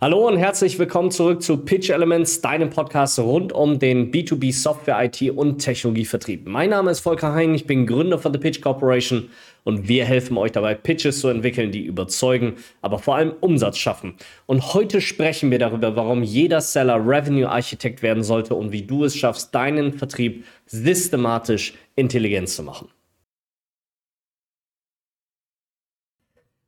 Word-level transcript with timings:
Hallo 0.00 0.28
und 0.28 0.36
herzlich 0.36 0.78
willkommen 0.78 1.10
zurück 1.10 1.42
zu 1.42 1.56
Pitch 1.56 1.90
Elements, 1.90 2.40
deinem 2.40 2.70
Podcast 2.70 3.18
rund 3.18 3.52
um 3.52 3.80
den 3.80 4.12
B2B 4.12 4.54
Software, 4.54 5.02
IT 5.02 5.20
und 5.32 5.58
Technologievertrieb. 5.58 6.46
Mein 6.46 6.70
Name 6.70 6.92
ist 6.92 7.00
Volker 7.00 7.34
Hein, 7.34 7.52
ich 7.52 7.66
bin 7.66 7.84
Gründer 7.84 8.16
von 8.16 8.32
The 8.32 8.38
Pitch 8.38 8.60
Corporation 8.60 9.28
und 9.64 9.88
wir 9.88 10.04
helfen 10.04 10.38
euch 10.38 10.52
dabei, 10.52 10.76
Pitches 10.76 11.18
zu 11.18 11.26
entwickeln, 11.26 11.72
die 11.72 11.84
überzeugen, 11.84 12.54
aber 12.80 13.00
vor 13.00 13.16
allem 13.16 13.32
Umsatz 13.40 13.76
schaffen. 13.76 14.14
Und 14.46 14.72
heute 14.72 15.00
sprechen 15.00 15.50
wir 15.50 15.58
darüber, 15.58 15.96
warum 15.96 16.22
jeder 16.22 16.60
Seller 16.60 17.04
Revenue 17.04 17.48
Architekt 17.48 18.00
werden 18.00 18.22
sollte 18.22 18.54
und 18.54 18.70
wie 18.70 18.82
du 18.82 19.02
es 19.02 19.16
schaffst, 19.16 19.52
deinen 19.52 19.94
Vertrieb 19.94 20.44
systematisch 20.66 21.74
intelligent 21.96 22.48
zu 22.48 22.62
machen. 22.62 22.86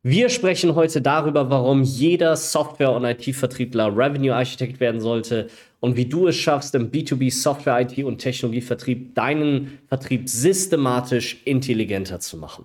Wir 0.03 0.31
sprechen 0.31 0.77
heute 0.77 1.03
darüber, 1.03 1.51
warum 1.51 1.83
jeder 1.83 2.35
Software- 2.35 2.93
und 2.93 3.05
IT-Vertriebler 3.05 3.95
Revenue-Architekt 3.95 4.81
werden 4.81 4.99
sollte 4.99 5.49
und 5.81 5.95
wie 5.99 6.07
du 6.07 6.27
es 6.27 6.37
schaffst, 6.37 6.75
im 6.75 6.91
B2B 6.91 7.31
Software, 7.31 7.83
IT 7.83 8.03
und 8.03 8.17
Technologievertrieb 8.17 9.15
deinen 9.15 9.79
Vertrieb 9.89 10.27
systematisch 10.27 11.43
intelligenter 11.45 12.19
zu 12.19 12.39
machen. 12.39 12.65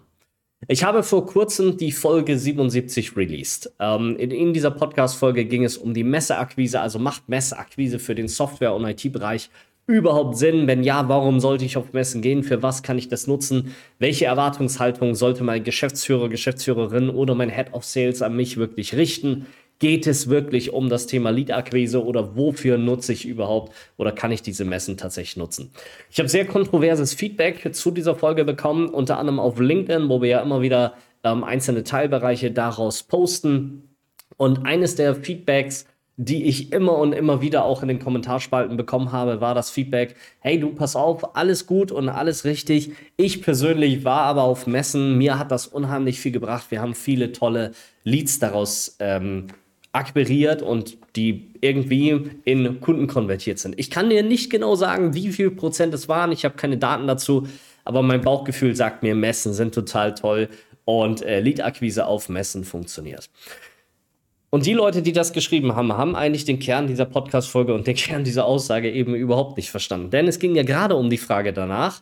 Ich 0.70 0.86
habe 0.86 1.04
vor 1.04 1.26
kurzem 1.26 1.76
die 1.76 1.92
Folge 1.92 2.40
77 2.40 3.18
released. 3.18 3.70
Ähm, 3.81 4.16
in, 4.16 4.31
in, 4.31 4.54
dieser 4.54 4.72
Podcast-Folge 4.72 5.44
ging 5.44 5.66
es 5.66 5.76
um 5.76 5.94
die 5.94 6.06
Messeakquise, 6.06 6.80
also 6.80 7.00
macht 7.00 7.28
Messeakquise 7.28 8.00
für 8.00 8.16
den 8.16 8.30
Software- 8.30 8.73
und 8.73 8.86
IT-Bereich 8.86 9.50
überhaupt 9.88 10.38
Sinn? 10.38 10.67
Wenn 10.67 10.84
ja, 10.84 11.07
warum 11.09 11.39
sollte 11.39 11.66
ich 11.66 11.77
auf 11.77 11.94
Messen 11.94 12.21
gehen? 12.21 12.44
Für 12.44 12.63
was 12.63 12.84
kann 12.84 12.98
ich 12.98 13.07
das 13.07 13.27
nutzen? 13.27 13.75
Welche 13.99 14.25
Erwartungshaltung 14.25 15.16
sollte 15.16 15.44
mein 15.44 15.63
Geschäftsführer, 15.63 16.30
Geschäftsführerin 16.30 17.09
oder 17.09 17.35
mein 17.35 17.49
Head 17.49 17.73
of 17.73 17.84
Sales 17.84 18.21
an 18.21 18.35
mich 18.35 18.58
wirklich 18.58 18.95
richten? 18.95 19.45
Geht 19.80 20.08
es 20.08 20.30
wirklich 20.30 20.71
um 20.71 20.88
das 20.88 21.05
Thema 21.05 21.31
Lead-Akquise 21.31 22.03
oder 22.03 22.38
wofür 22.38 22.77
nutze 22.77 23.11
ich 23.11 23.25
überhaupt 23.25 23.73
oder 23.98 24.13
kann 24.13 24.31
ich 24.31 24.41
diese 24.41 24.64
Messen 24.64 24.95
tatsächlich 24.95 25.36
nutzen? 25.36 25.72
Ich 26.09 26.17
habe 26.17 26.30
sehr 26.30 26.45
kontroverses 26.45 27.14
Feedback 27.14 27.75
zu 27.75 27.92
dieser 27.92 28.16
Folge 28.16 28.45
bekommen, 28.45 28.88
unter 28.88 29.20
anderem 29.20 29.39
auf 29.39 29.59
LinkedIn, 29.59 30.08
wo 30.08 30.22
wir 30.22 30.30
ja 30.30 30.39
immer 30.42 30.61
wieder 30.61 30.94
ähm, 31.25 31.44
einzelne 31.44 31.83
Teilbereiche 31.83 32.52
daraus 32.52 33.03
posten. 33.03 33.95
Und 34.38 34.66
eines 34.66 34.95
der 34.95 35.14
Feedbacks, 35.14 35.86
die 36.17 36.45
ich 36.45 36.71
immer 36.71 36.97
und 36.97 37.13
immer 37.13 37.41
wieder 37.41 37.66
auch 37.66 37.81
in 37.81 37.89
den 37.89 37.99
Kommentarspalten 37.99 38.77
bekommen 38.77 39.11
habe, 39.11 39.41
war 39.41 39.53
das 39.53 39.69
Feedback, 39.69 40.16
hey 40.39 40.59
du, 40.59 40.69
pass 40.69 40.95
auf, 40.95 41.35
alles 41.35 41.67
gut 41.67 41.91
und 41.91 42.08
alles 42.08 42.45
richtig. 42.45 42.91
Ich 43.17 43.41
persönlich 43.41 44.05
war 44.05 44.21
aber 44.21 44.43
auf 44.43 44.66
Messen, 44.66 45.17
mir 45.17 45.38
hat 45.38 45.52
das 45.52 45.67
unheimlich 45.67 46.19
viel 46.19 46.31
gebracht. 46.31 46.67
Wir 46.69 46.81
haben 46.81 46.95
viele 46.95 47.33
tolle 47.33 47.71
Leads 48.03 48.39
daraus 48.39 48.95
ähm, 48.99 49.47
akquiriert 49.91 50.61
und 50.61 50.97
die 51.17 51.49
irgendwie 51.59 52.30
in 52.45 52.80
Kunden 52.80 53.08
konvertiert 53.08 53.59
sind. 53.59 53.77
Ich 53.77 53.89
kann 53.89 54.09
dir 54.09 54.23
nicht 54.23 54.49
genau 54.49 54.75
sagen, 54.75 55.13
wie 55.13 55.30
viel 55.30 55.52
Prozent 55.52 55.93
es 55.93 56.08
waren. 56.08 56.31
Ich 56.31 56.45
habe 56.45 56.55
keine 56.55 56.77
Daten 56.77 57.08
dazu, 57.08 57.47
aber 57.83 58.02
mein 58.02 58.21
Bauchgefühl 58.21 58.75
sagt 58.75 59.03
mir, 59.03 59.16
Messen 59.16 59.53
sind 59.53 59.73
total 59.73 60.13
toll 60.13 60.49
und 60.86 61.23
äh, 61.23 61.41
Lead-Akquise 61.41 62.05
auf 62.05 62.30
Messen 62.30 62.63
funktioniert. 62.63 63.30
Und 64.56 64.66
die 64.66 64.72
Leute, 64.72 65.02
die 65.02 65.11
das 65.11 65.34
geschrieben 65.34 65.75
haben, 65.75 65.92
haben 65.92 66.16
eigentlich 66.16 66.45
den 66.45 66.59
Kern 66.59 66.88
dieser 66.88 67.03
Podcast-Folge 67.03 67.73
und 67.73 67.88
den 67.88 67.95
Kern 67.98 68.23
dieser 68.23 68.45
Aussage 68.45 68.89
eben 68.89 69.14
überhaupt 69.14 69.58
nicht 69.58 69.70
verstanden. 69.70 70.11
Denn 70.11 70.30
es 70.30 70.39
ging 70.39 70.56
ja 70.56 70.64
gerade 70.64 70.95
um 70.95 71.09
die 71.09 71.17
Frage 71.17 71.52
danach, 71.52 72.00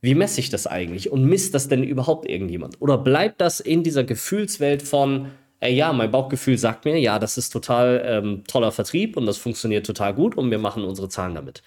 wie 0.00 0.14
messe 0.14 0.38
ich 0.38 0.48
das 0.48 0.68
eigentlich 0.68 1.10
und 1.10 1.24
misst 1.24 1.56
das 1.56 1.66
denn 1.66 1.82
überhaupt 1.82 2.30
irgendjemand? 2.30 2.80
Oder 2.80 2.98
bleibt 2.98 3.40
das 3.40 3.58
in 3.58 3.82
dieser 3.82 4.04
Gefühlswelt 4.04 4.82
von, 4.82 5.32
ey, 5.58 5.74
ja, 5.74 5.92
mein 5.92 6.12
Bauchgefühl 6.12 6.56
sagt 6.56 6.84
mir, 6.84 7.00
ja, 7.00 7.18
das 7.18 7.36
ist 7.36 7.50
total 7.50 8.00
ähm, 8.06 8.44
toller 8.46 8.70
Vertrieb 8.70 9.16
und 9.16 9.26
das 9.26 9.36
funktioniert 9.36 9.84
total 9.84 10.14
gut 10.14 10.36
und 10.36 10.52
wir 10.52 10.60
machen 10.60 10.84
unsere 10.84 11.08
Zahlen 11.08 11.34
damit. 11.34 11.64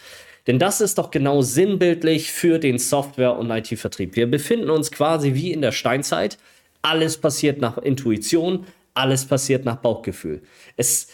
Denn 0.48 0.60
das 0.60 0.80
ist 0.80 0.98
doch 0.98 1.12
genau 1.12 1.42
sinnbildlich 1.42 2.32
für 2.32 2.58
den 2.58 2.78
Software- 2.78 3.38
und 3.38 3.52
IT-Vertrieb. 3.52 4.16
Wir 4.16 4.32
befinden 4.32 4.70
uns 4.70 4.94
quasi 4.94 5.34
wie 5.34 5.52
in 5.52 5.60
der 5.60 5.74
Steinzeit. 5.74 6.38
Alles 6.84 7.18
passiert 7.18 7.60
nach 7.60 7.78
Intuition, 7.78 8.66
alles 8.94 9.26
passiert 9.26 9.66
nach 9.66 9.78
Bauchgefühl. 9.78 10.42
Es 10.78 11.08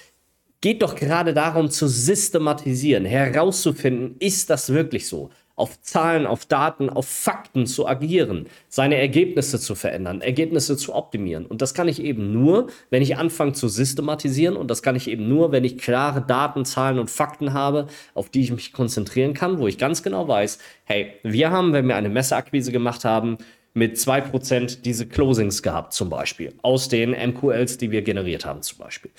geht 0.62 0.82
doch 0.82 0.96
gerade 0.96 1.34
darum 1.34 1.70
zu 1.70 1.88
systematisieren, 1.88 3.06
herauszufinden, 3.06 4.16
ist 4.20 4.50
das 4.50 4.74
wirklich 4.74 5.08
so? 5.08 5.30
Auf 5.56 5.82
Zahlen, 5.82 6.28
auf 6.28 6.46
Daten, 6.46 6.88
auf 6.88 7.08
Fakten 7.08 7.66
zu 7.66 7.88
agieren, 7.88 8.46
seine 8.70 8.96
Ergebnisse 8.98 9.60
zu 9.60 9.74
verändern, 9.74 10.22
Ergebnisse 10.22 10.78
zu 10.78 10.94
optimieren. 10.94 11.48
Und 11.48 11.64
das 11.64 11.74
kann 11.74 11.88
ich 11.88 12.00
eben 12.00 12.32
nur, 12.32 12.68
wenn 12.92 13.02
ich 13.02 13.18
anfange 13.18 13.54
zu 13.54 13.68
systematisieren. 13.68 14.56
Und 14.56 14.70
das 14.70 14.84
kann 14.84 14.96
ich 14.96 15.10
eben 15.10 15.28
nur, 15.28 15.52
wenn 15.52 15.64
ich 15.64 15.80
klare 15.80 16.22
Daten, 16.22 16.64
Zahlen 16.64 17.00
und 17.00 17.10
Fakten 17.10 17.54
habe, 17.54 17.88
auf 18.14 18.30
die 18.30 18.42
ich 18.42 18.52
mich 18.52 18.72
konzentrieren 18.72 19.34
kann, 19.34 19.58
wo 19.58 19.68
ich 19.68 19.80
ganz 19.80 20.04
genau 20.04 20.28
weiß, 20.28 20.60
hey, 20.84 21.14
wir 21.24 21.50
haben, 21.50 21.74
wenn 21.74 21.88
wir 21.88 21.96
eine 21.96 22.10
Messeakquise 22.10 22.72
gemacht 22.72 23.04
haben, 23.04 23.40
mit 23.78 23.98
2% 23.98 24.82
diese 24.82 25.06
Closings 25.06 25.62
gehabt, 25.62 25.94
zum 25.94 26.10
Beispiel, 26.10 26.54
aus 26.64 26.90
den 26.90 27.12
MQLs, 27.12 27.78
die 27.78 27.92
wir 27.92 28.02
generiert 28.02 28.46
haben, 28.46 28.62
zum 28.62 28.80
Beispiel. 28.80 29.12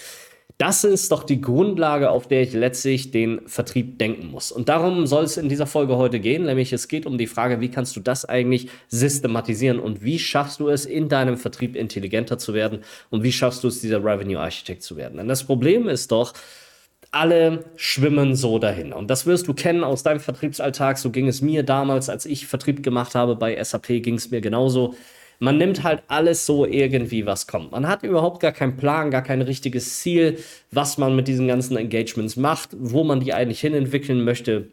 Das 0.58 0.82
ist 0.82 1.12
doch 1.12 1.22
die 1.22 1.40
Grundlage, 1.40 2.10
auf 2.10 2.26
der 2.26 2.42
ich 2.42 2.52
letztlich 2.52 3.12
den 3.12 3.46
Vertrieb 3.46 4.00
denken 4.00 4.26
muss. 4.32 4.50
Und 4.50 4.68
darum 4.68 5.06
soll 5.06 5.22
es 5.22 5.36
in 5.36 5.48
dieser 5.48 5.68
Folge 5.68 5.96
heute 5.96 6.18
gehen, 6.18 6.46
nämlich 6.46 6.72
es 6.72 6.88
geht 6.88 7.06
um 7.06 7.16
die 7.16 7.28
Frage, 7.28 7.60
wie 7.60 7.70
kannst 7.70 7.94
du 7.94 8.00
das 8.00 8.24
eigentlich 8.24 8.68
systematisieren 8.88 9.78
und 9.78 10.02
wie 10.02 10.18
schaffst 10.18 10.58
du 10.58 10.68
es, 10.68 10.84
in 10.84 11.08
deinem 11.08 11.36
Vertrieb 11.36 11.76
intelligenter 11.76 12.38
zu 12.38 12.54
werden 12.54 12.80
und 13.10 13.22
wie 13.22 13.30
schaffst 13.30 13.62
du 13.62 13.68
es, 13.68 13.80
dieser 13.80 14.02
Revenue 14.02 14.40
Architect 14.40 14.82
zu 14.82 14.96
werden. 14.96 15.18
Denn 15.18 15.28
das 15.28 15.44
Problem 15.44 15.88
ist 15.88 16.10
doch, 16.10 16.34
alle 17.10 17.64
schwimmen 17.76 18.36
so 18.36 18.58
dahin. 18.58 18.92
Und 18.92 19.08
das 19.08 19.26
wirst 19.26 19.48
du 19.48 19.54
kennen 19.54 19.84
aus 19.84 20.02
deinem 20.02 20.20
Vertriebsalltag. 20.20 20.98
So 20.98 21.10
ging 21.10 21.28
es 21.28 21.40
mir 21.40 21.62
damals, 21.62 22.08
als 22.08 22.26
ich 22.26 22.46
Vertrieb 22.46 22.82
gemacht 22.82 23.14
habe 23.14 23.36
bei 23.36 23.62
SAP, 23.62 24.02
ging 24.02 24.14
es 24.14 24.30
mir 24.30 24.40
genauso. 24.40 24.94
Man 25.40 25.56
nimmt 25.56 25.84
halt 25.84 26.02
alles 26.08 26.46
so 26.46 26.66
irgendwie, 26.66 27.24
was 27.24 27.46
kommt. 27.46 27.70
Man 27.70 27.86
hat 27.86 28.02
überhaupt 28.02 28.40
gar 28.40 28.52
keinen 28.52 28.76
Plan, 28.76 29.10
gar 29.10 29.22
kein 29.22 29.40
richtiges 29.40 30.00
Ziel, 30.00 30.38
was 30.72 30.98
man 30.98 31.14
mit 31.14 31.28
diesen 31.28 31.46
ganzen 31.46 31.76
Engagements 31.76 32.36
macht, 32.36 32.70
wo 32.76 33.04
man 33.04 33.20
die 33.20 33.32
eigentlich 33.32 33.60
hin 33.60 33.74
entwickeln 33.74 34.24
möchte 34.24 34.68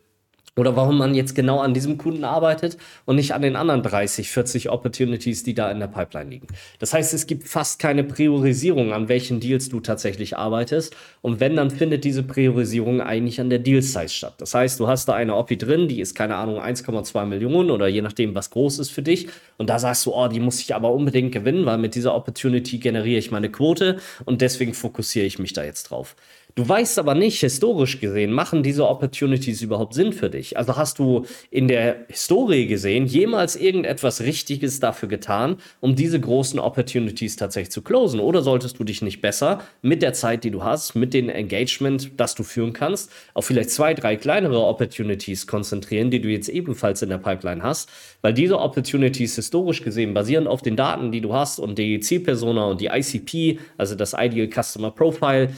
oder 0.58 0.76
warum 0.76 0.98
man 0.98 1.16
jetzt 1.16 1.36
genau 1.36 1.60
an 1.60 1.74
diesem 1.74 1.98
Kunden 1.98 2.24
arbeitet 2.24 2.78
und 3.04 3.18
nicht 3.18 3.34
an 3.34 3.42
den 3.42 3.58
anderen 3.58 3.84
30, 3.84 4.30
40 4.30 4.70
Opportunities, 4.70 5.44
die 5.44 5.54
da 5.54 5.70
in 5.70 5.80
der 5.80 5.88
Pipeline 5.88 6.30
liegen. 6.30 6.48
Das 6.80 6.94
heißt, 6.94 7.14
es 7.14 7.28
gibt 7.28 7.48
fast 7.48 7.78
keine 7.80 8.06
Priorisierung, 8.06 8.94
an 8.94 9.10
welchen 9.10 9.42
Deals 9.42 9.68
du 9.68 9.82
tatsächlich 9.82 10.38
arbeitest. 10.38 10.96
Und 11.22 11.42
wenn, 11.42 11.58
dann 11.58 11.72
findet 11.72 12.06
diese 12.06 12.24
Priorisierung 12.24 13.02
eigentlich 13.02 13.42
an 13.42 13.50
der 13.50 13.60
Deal-Size 13.60 14.10
statt. 14.10 14.36
Das 14.38 14.54
heißt, 14.54 14.80
du 14.80 14.88
hast 14.88 15.08
da 15.08 15.14
eine 15.14 15.36
Oppi 15.36 15.58
drin, 15.58 15.90
die 15.90 16.00
ist 16.00 16.16
keine 16.16 16.36
Ahnung 16.36 16.60
1,2 16.60 17.26
Millionen 17.26 17.70
oder 17.70 17.88
je 17.88 18.02
nachdem, 18.02 18.34
was 18.34 18.50
groß 18.50 18.80
ist 18.80 18.92
für 18.92 19.02
dich. 19.02 19.28
Und 19.58 19.70
da 19.70 19.78
sagst 19.78 20.06
du, 20.06 20.14
oh, 20.14 20.28
die 20.30 20.40
muss 20.40 20.62
ich 20.62 20.74
aber 20.74 20.92
unbedingt 20.92 21.34
gewinnen, 21.34 21.66
weil 21.66 21.78
mit 21.78 21.96
dieser 21.96 22.16
Opportunity 22.16 22.78
generiere 22.78 23.20
ich 23.20 23.32
meine 23.32 23.50
Quote 23.50 23.98
und 24.24 24.42
deswegen 24.42 24.74
fokussiere 24.74 25.26
ich 25.26 25.38
mich 25.38 25.52
da 25.52 25.66
jetzt 25.66 25.90
drauf. 25.92 26.16
Du 26.58 26.66
weißt 26.66 27.00
aber 27.00 27.16
nicht, 27.16 27.42
historisch 27.42 28.00
gesehen, 28.00 28.32
machen 28.32 28.64
diese 28.64 28.88
Opportunities 28.88 29.62
überhaupt 29.62 29.94
Sinn 29.94 30.14
für 30.14 30.30
dich? 30.30 30.56
Also 30.56 30.78
hast 30.78 31.00
du 31.00 31.26
in 31.52 31.68
der 31.68 32.06
Historie 32.08 32.66
gesehen 32.66 33.08
jemals 33.08 33.58
irgendetwas 33.58 34.22
Richtiges 34.22 34.80
dafür 34.80 35.10
getan, 35.10 35.58
um 35.82 35.98
diese 35.98 36.18
großen 36.18 36.58
Opportunities 36.58 37.36
tatsächlich 37.36 37.72
zu 37.72 37.82
closen? 37.82 38.22
Oder 38.22 38.42
solltest 38.42 38.80
du 38.80 38.86
dich 38.86 39.02
nicht 39.02 39.22
besser 39.22 39.64
mit 39.82 40.02
der 40.02 40.14
Zeit, 40.14 40.46
die 40.46 40.52
du 40.52 40.64
hast, 40.64 40.96
mit 40.96 41.14
dem 41.14 41.28
Engagement, 41.28 42.12
das 42.16 42.36
du 42.36 42.44
führen 42.44 42.72
kannst, 42.72 43.12
auf 43.34 43.44
vielleicht 43.44 43.72
zwei, 43.72 43.94
drei 43.94 44.16
kleinere 44.16 44.64
Opportunities 44.64 45.48
konzentrieren, 45.48 46.10
die 46.10 46.22
du 46.22 46.30
jetzt 46.30 46.48
ebenfalls 46.48 47.02
in 47.02 47.10
der 47.10 47.18
Pipeline 47.18 47.64
hast? 47.64 47.90
Weil 48.22 48.34
diese 48.34 48.60
Opportunities 48.60 49.36
historisch 49.36 49.84
gesehen 49.84 50.14
basierend 50.14 50.48
auf 50.48 50.62
den 50.62 50.78
Daten, 50.78 51.12
die 51.12 51.20
du 51.20 51.34
hast 51.34 51.60
und 51.60 51.78
die 51.78 52.00
Zielpersona 52.00 52.64
und 52.64 52.80
die 52.80 52.88
ICP, 52.88 53.60
also 53.78 53.96
das 53.96 54.16
Ideal 54.18 54.48
Customer 54.48 54.92
Profile, 54.92 55.50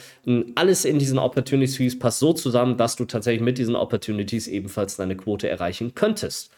alles 0.56 0.86
in 0.87 0.99
diesen 0.99 1.19
Opportunities 1.19 1.99
passt 1.99 2.19
so 2.19 2.34
zusammen, 2.34 2.78
dass 2.78 2.95
du 2.95 3.05
tatsächlich 3.05 3.41
mit 3.41 3.57
diesen 3.57 3.75
Opportunities 3.75 4.47
ebenfalls 4.47 4.97
deine 4.97 5.16
Quote 5.16 5.47
erreichen 5.47 5.93
könntest. 5.95 6.51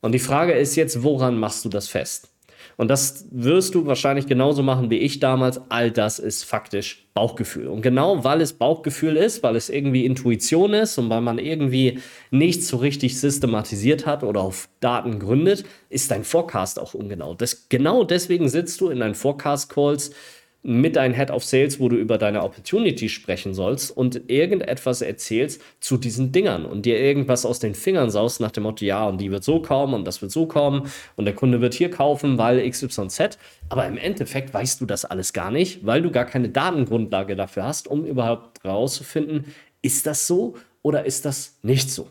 Und 0.00 0.12
die 0.12 0.18
Frage 0.18 0.52
ist 0.52 0.76
jetzt, 0.76 1.02
woran 1.02 1.38
machst 1.38 1.64
du 1.64 1.68
das 1.68 1.88
fest? 1.88 2.30
Und 2.76 2.88
das 2.88 3.26
wirst 3.30 3.74
du 3.74 3.86
wahrscheinlich 3.86 4.26
genauso 4.26 4.62
machen 4.62 4.90
wie 4.90 4.98
ich 4.98 5.20
damals. 5.20 5.60
All 5.68 5.90
das 5.90 6.18
ist 6.18 6.44
faktisch 6.44 7.06
Bauchgefühl. 7.14 7.68
Und 7.68 7.82
genau 7.82 8.24
weil 8.24 8.40
es 8.40 8.54
Bauchgefühl 8.54 9.16
ist, 9.16 9.42
weil 9.42 9.56
es 9.56 9.68
irgendwie 9.68 10.06
Intuition 10.06 10.72
ist 10.72 10.96
und 10.98 11.10
weil 11.10 11.20
man 11.20 11.38
irgendwie 11.38 11.98
nicht 12.30 12.64
so 12.64 12.78
richtig 12.78 13.20
systematisiert 13.20 14.06
hat 14.06 14.22
oder 14.22 14.40
auf 14.40 14.68
Daten 14.80 15.18
gründet, 15.18 15.64
ist 15.90 16.10
dein 16.10 16.24
Forecast 16.24 16.78
auch 16.78 16.94
ungenau. 16.94 17.34
Das, 17.34 17.68
genau 17.68 18.04
deswegen 18.04 18.48
sitzt 18.48 18.80
du 18.80 18.88
in 18.88 19.00
deinen 19.00 19.14
Forecast-Calls 19.14 20.12
mit 20.62 20.96
deinem 20.96 21.14
Head 21.14 21.30
of 21.30 21.42
Sales, 21.42 21.80
wo 21.80 21.88
du 21.88 21.96
über 21.96 22.18
deine 22.18 22.42
Opportunity 22.42 23.08
sprechen 23.08 23.54
sollst 23.54 23.96
und 23.96 24.30
irgendetwas 24.30 25.00
erzählst 25.00 25.62
zu 25.80 25.96
diesen 25.96 26.32
Dingern 26.32 26.66
und 26.66 26.84
dir 26.84 27.00
irgendwas 27.00 27.46
aus 27.46 27.60
den 27.60 27.74
Fingern 27.74 28.10
saust 28.10 28.40
nach 28.40 28.50
dem 28.50 28.64
Motto, 28.64 28.84
ja, 28.84 29.08
und 29.08 29.20
die 29.20 29.30
wird 29.30 29.42
so 29.42 29.62
kommen 29.62 29.94
und 29.94 30.04
das 30.04 30.20
wird 30.20 30.32
so 30.32 30.46
kommen 30.46 30.90
und 31.16 31.24
der 31.24 31.34
Kunde 31.34 31.60
wird 31.62 31.72
hier 31.74 31.90
kaufen, 31.90 32.36
weil 32.36 32.68
XYZ. 32.68 33.38
Aber 33.70 33.86
im 33.86 33.96
Endeffekt 33.96 34.52
weißt 34.52 34.80
du 34.80 34.86
das 34.86 35.06
alles 35.06 35.32
gar 35.32 35.50
nicht, 35.50 35.86
weil 35.86 36.02
du 36.02 36.10
gar 36.10 36.26
keine 36.26 36.50
Datengrundlage 36.50 37.36
dafür 37.36 37.64
hast, 37.64 37.88
um 37.88 38.04
überhaupt 38.04 38.62
herauszufinden, 38.62 39.46
ist 39.80 40.06
das 40.06 40.26
so 40.26 40.56
oder 40.82 41.06
ist 41.06 41.24
das 41.24 41.58
nicht 41.62 41.90
so? 41.90 42.08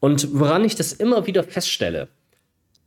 Und 0.00 0.38
woran 0.38 0.64
ich 0.64 0.76
das 0.76 0.92
immer 0.92 1.26
wieder 1.26 1.42
feststelle, 1.42 2.08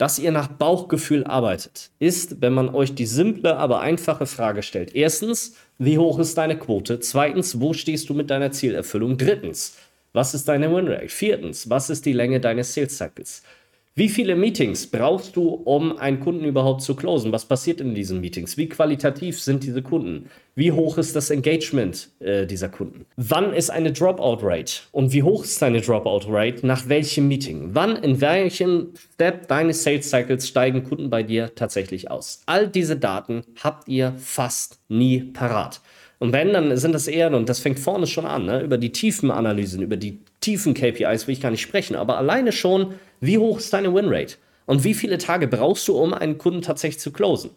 dass 0.02 0.18
ihr 0.18 0.32
nach 0.32 0.48
Bauchgefühl 0.48 1.26
arbeitet, 1.26 1.92
ist, 2.00 2.42
wenn 2.42 2.54
man 2.54 2.74
euch 2.74 2.96
die 2.96 3.06
simple, 3.06 3.58
aber 3.58 3.82
einfache 3.82 4.26
Frage 4.26 4.64
stellt. 4.64 4.96
Erstens, 4.96 5.58
wie 5.78 6.00
hoch 6.00 6.18
ist 6.18 6.40
deine 6.40 6.58
Quote? 6.58 7.00
Zweitens, 7.00 7.62
wo 7.62 7.74
stehst 7.74 8.10
du 8.10 8.16
mit 8.16 8.32
deiner 8.32 8.52
Zielerfüllung? 8.52 9.18
Drittens, 9.18 9.78
was 10.12 10.34
ist 10.34 10.48
deine 10.48 10.74
Winrate? 10.76 11.10
Viertens, 11.10 11.70
was 11.70 11.92
ist 11.92 12.08
die 12.08 12.14
Länge 12.14 12.40
deines 12.40 12.74
Sales 12.74 12.98
Cycles? 12.98 13.44
Wie 13.94 14.08
viele 14.08 14.38
Meetings 14.38 14.88
brauchst 14.88 15.36
du, 15.36 15.50
um 15.50 15.98
einen 15.98 16.22
Kunden 16.22 16.46
überhaupt 16.46 16.82
zu 16.82 16.96
closen? 16.96 17.34
Was 17.34 17.44
passiert 17.44 17.82
in 17.82 17.94
diesen 17.94 18.22
Meetings? 18.22 18.56
Wie 18.56 18.70
qualitativ 18.70 19.42
sind 19.42 19.66
diese 19.66 19.82
Kunden? 19.82 20.30
Wie 20.56 20.72
hoch 20.72 20.98
ist 20.98 21.14
das 21.14 21.30
Engagement 21.30 22.10
äh, 22.22 22.46
dieser 22.46 22.70
Kunden? 22.70 23.06
Wann 23.18 23.52
ist 23.52 23.70
eine 23.70 23.92
Dropout-Rate? 23.92 24.84
Und 24.94 25.12
wie 25.12 25.24
hoch 25.24 25.44
ist 25.44 25.62
deine 25.62 25.82
Dropout-Rate? 25.82 26.66
Nach 26.66 26.88
welchem 26.88 27.28
Meeting? 27.28 27.72
Wann, 27.74 27.98
in 27.98 28.22
welchem 28.22 28.94
Step 29.14 29.50
deines 29.50 29.84
Sales 29.84 30.10
Cycles 30.10 30.48
steigen 30.48 30.86
Kunden 30.86 31.10
bei 31.10 31.22
dir 31.22 31.54
tatsächlich 31.54 32.10
aus? 32.10 32.44
All 32.46 32.70
diese 32.70 32.96
Daten 32.96 33.44
habt 33.62 33.90
ihr 33.90 34.14
fast 34.18 34.80
nie 34.88 35.20
parat. 35.20 35.82
Und 36.22 36.34
wenn, 36.34 36.54
dann 36.54 36.78
sind 36.78 36.92
das 36.92 37.08
eher, 37.08 37.34
und 37.34 37.50
das 37.50 37.58
fängt 37.58 37.80
vorne 37.80 38.06
schon 38.06 38.28
an, 38.28 38.46
ne, 38.46 38.62
über 38.62 38.78
die 38.78 38.92
tiefen 38.92 39.32
Analysen, 39.32 39.82
über 39.82 39.98
die 39.98 40.20
tiefen 40.40 40.76
KPIs 40.76 41.26
will 41.26 41.34
ich 41.34 41.42
gar 41.42 41.50
nicht 41.50 41.64
sprechen, 41.64 41.96
aber 41.96 42.20
alleine 42.20 42.52
schon 42.52 42.94
wie 43.22 43.40
hoch 43.40 43.58
ist 43.58 43.74
deine 43.74 43.92
Winrate? 43.92 44.36
Und 44.68 44.84
wie 44.84 44.94
viele 44.94 45.18
Tage 45.18 45.48
brauchst 45.48 45.88
du, 45.88 45.98
um 45.98 46.14
einen 46.14 46.38
Kunden 46.38 46.62
tatsächlich 46.62 47.00
zu 47.00 47.12
closen? 47.12 47.50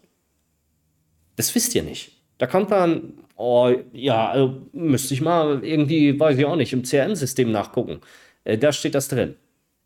Das 1.37 1.55
wisst 1.55 1.75
ihr 1.75 1.83
nicht. 1.83 2.13
Da 2.39 2.47
kommt 2.47 2.71
dann, 2.71 3.13
oh 3.37 3.71
ja, 3.93 4.31
also 4.31 4.63
müsste 4.73 5.13
ich 5.13 5.21
mal 5.21 5.63
irgendwie, 5.63 6.19
weiß 6.19 6.39
ich 6.39 6.47
auch 6.47 6.57
nicht, 6.57 6.73
im 6.73 6.85
CRM-System 6.85 7.53
nachgucken. 7.53 8.01
Äh, 8.45 8.57
da 8.57 8.73
steht 8.73 8.95
das 8.95 9.09
drin. 9.09 9.35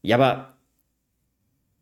Ja, 0.02 0.14
aber 0.14 0.54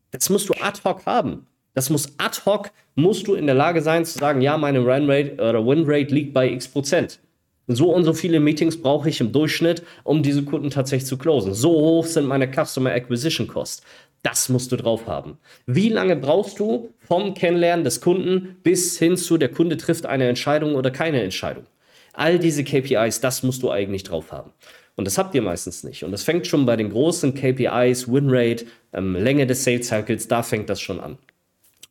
das 0.09 0.31
musst 0.31 0.49
du 0.49 0.53
ad 0.59 0.79
hoc 0.83 1.05
haben. 1.05 1.45
Das 1.75 1.91
muss 1.91 2.17
ad 2.17 2.39
hoc, 2.47 2.71
musst 2.97 3.27
du 3.27 3.35
in 3.35 3.45
der 3.45 3.55
Lage 3.55 3.81
sein 3.81 4.03
zu 4.05 4.17
sagen, 4.17 4.41
ja, 4.41 4.57
meine 4.57 4.79
Runrate 4.79 5.33
oder 5.35 5.65
Winrate 5.65 6.13
liegt 6.13 6.33
bei 6.33 6.51
x 6.51 6.67
Prozent. 6.67 7.19
So 7.67 7.93
und 7.93 8.05
so 8.05 8.13
viele 8.13 8.39
Meetings 8.39 8.81
brauche 8.81 9.07
ich 9.07 9.21
im 9.21 9.31
Durchschnitt, 9.31 9.83
um 10.03 10.23
diese 10.23 10.43
Kunden 10.43 10.69
tatsächlich 10.69 11.07
zu 11.07 11.17
closen. 11.17 11.53
So 11.53 11.69
hoch 11.71 12.05
sind 12.05 12.25
meine 12.25 12.51
Customer 12.51 12.91
Acquisition 12.91 13.47
Costs. 13.47 13.83
Das 14.23 14.49
musst 14.49 14.71
du 14.71 14.77
drauf 14.77 15.05
haben. 15.05 15.37
Wie 15.67 15.89
lange 15.89 16.15
brauchst 16.15 16.59
du 16.59 16.89
vom 16.99 17.35
Kennenlernen 17.35 17.83
des 17.83 18.01
Kunden 18.01 18.57
bis 18.63 18.97
hin 18.97 19.15
zu 19.15 19.37
der 19.37 19.49
Kunde 19.49 19.77
trifft 19.77 20.05
eine 20.05 20.27
Entscheidung 20.27 20.75
oder 20.75 20.89
keine 20.89 21.21
Entscheidung? 21.21 21.65
All 22.13 22.39
diese 22.39 22.63
KPIs, 22.63 23.21
das 23.21 23.43
musst 23.43 23.61
du 23.61 23.69
eigentlich 23.69 24.03
drauf 24.03 24.31
haben. 24.31 24.51
Und 24.95 25.05
das 25.05 25.19
habt 25.19 25.35
ihr 25.35 25.43
meistens 25.43 25.83
nicht. 25.83 26.03
Und 26.03 26.11
das 26.11 26.23
fängt 26.23 26.47
schon 26.47 26.65
bei 26.65 26.75
den 26.75 26.89
großen 26.89 27.35
KPIs, 27.35 28.11
Winrate, 28.11 28.65
ähm, 28.93 29.15
Länge 29.15 29.45
des 29.45 29.63
Sales 29.63 29.87
Cycles, 29.87 30.27
da 30.27 30.41
fängt 30.41 30.69
das 30.71 30.81
schon 30.81 30.99
an. 30.99 31.19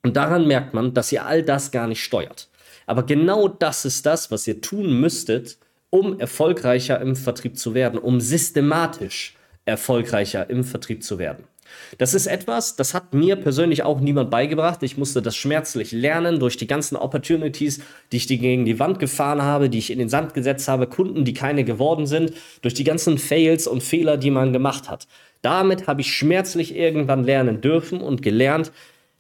Und 0.06 0.16
daran 0.16 0.46
merkt 0.46 0.72
man, 0.72 0.94
dass 0.94 1.10
ihr 1.10 1.26
all 1.26 1.42
das 1.42 1.72
gar 1.72 1.88
nicht 1.88 2.00
steuert. 2.00 2.46
Aber 2.86 3.02
genau 3.02 3.48
das 3.48 3.84
ist 3.84 4.06
das, 4.06 4.30
was 4.30 4.46
ihr 4.46 4.60
tun 4.60 5.00
müsstet, 5.00 5.58
um 5.90 6.20
erfolgreicher 6.20 7.00
im 7.00 7.16
Vertrieb 7.16 7.58
zu 7.58 7.74
werden, 7.74 7.98
um 7.98 8.20
systematisch 8.20 9.34
erfolgreicher 9.64 10.48
im 10.48 10.62
Vertrieb 10.62 11.02
zu 11.02 11.18
werden. 11.18 11.42
Das 11.98 12.14
ist 12.14 12.28
etwas, 12.28 12.76
das 12.76 12.94
hat 12.94 13.14
mir 13.14 13.34
persönlich 13.34 13.82
auch 13.82 13.98
niemand 13.98 14.30
beigebracht. 14.30 14.84
Ich 14.84 14.96
musste 14.96 15.22
das 15.22 15.34
schmerzlich 15.34 15.90
lernen 15.90 16.38
durch 16.38 16.56
die 16.56 16.68
ganzen 16.68 16.94
Opportunities, 16.94 17.80
die 18.12 18.18
ich 18.18 18.28
gegen 18.28 18.64
die 18.64 18.78
Wand 18.78 19.00
gefahren 19.00 19.42
habe, 19.42 19.68
die 19.68 19.78
ich 19.78 19.90
in 19.90 19.98
den 19.98 20.08
Sand 20.08 20.34
gesetzt 20.34 20.68
habe, 20.68 20.86
Kunden, 20.86 21.24
die 21.24 21.34
keine 21.34 21.64
geworden 21.64 22.06
sind, 22.06 22.32
durch 22.62 22.74
die 22.74 22.84
ganzen 22.84 23.18
Fails 23.18 23.66
und 23.66 23.82
Fehler, 23.82 24.18
die 24.18 24.30
man 24.30 24.52
gemacht 24.52 24.88
hat. 24.88 25.08
Damit 25.42 25.88
habe 25.88 26.02
ich 26.02 26.12
schmerzlich 26.12 26.76
irgendwann 26.76 27.24
lernen 27.24 27.60
dürfen 27.60 28.00
und 28.00 28.22
gelernt, 28.22 28.70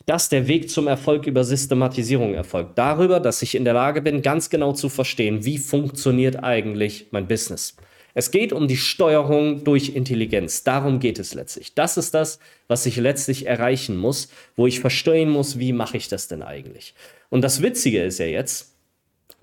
dass 0.06 0.28
der 0.28 0.46
Weg 0.46 0.70
zum 0.70 0.86
Erfolg 0.86 1.26
über 1.26 1.44
Systematisierung 1.44 2.34
erfolgt. 2.34 2.78
Darüber, 2.78 3.20
dass 3.20 3.42
ich 3.42 3.56
in 3.56 3.64
der 3.64 3.74
Lage 3.74 4.00
bin, 4.00 4.22
ganz 4.22 4.50
genau 4.50 4.72
zu 4.72 4.88
verstehen, 4.88 5.44
wie 5.44 5.58
funktioniert 5.58 6.42
eigentlich 6.42 7.08
mein 7.10 7.26
Business. 7.26 7.76
Es 8.14 8.30
geht 8.30 8.54
um 8.54 8.66
die 8.66 8.78
Steuerung 8.78 9.64
durch 9.64 9.94
Intelligenz. 9.94 10.64
Darum 10.64 11.00
geht 11.00 11.18
es 11.18 11.34
letztlich. 11.34 11.74
Das 11.74 11.98
ist 11.98 12.14
das, 12.14 12.38
was 12.66 12.86
ich 12.86 12.96
letztlich 12.96 13.46
erreichen 13.46 13.98
muss, 13.98 14.30
wo 14.54 14.66
ich 14.66 14.80
verstehen 14.80 15.28
muss, 15.28 15.58
wie 15.58 15.74
mache 15.74 15.98
ich 15.98 16.08
das 16.08 16.26
denn 16.26 16.42
eigentlich. 16.42 16.94
Und 17.28 17.42
das 17.42 17.60
Witzige 17.60 18.02
ist 18.02 18.18
ja 18.18 18.24
jetzt, 18.24 18.72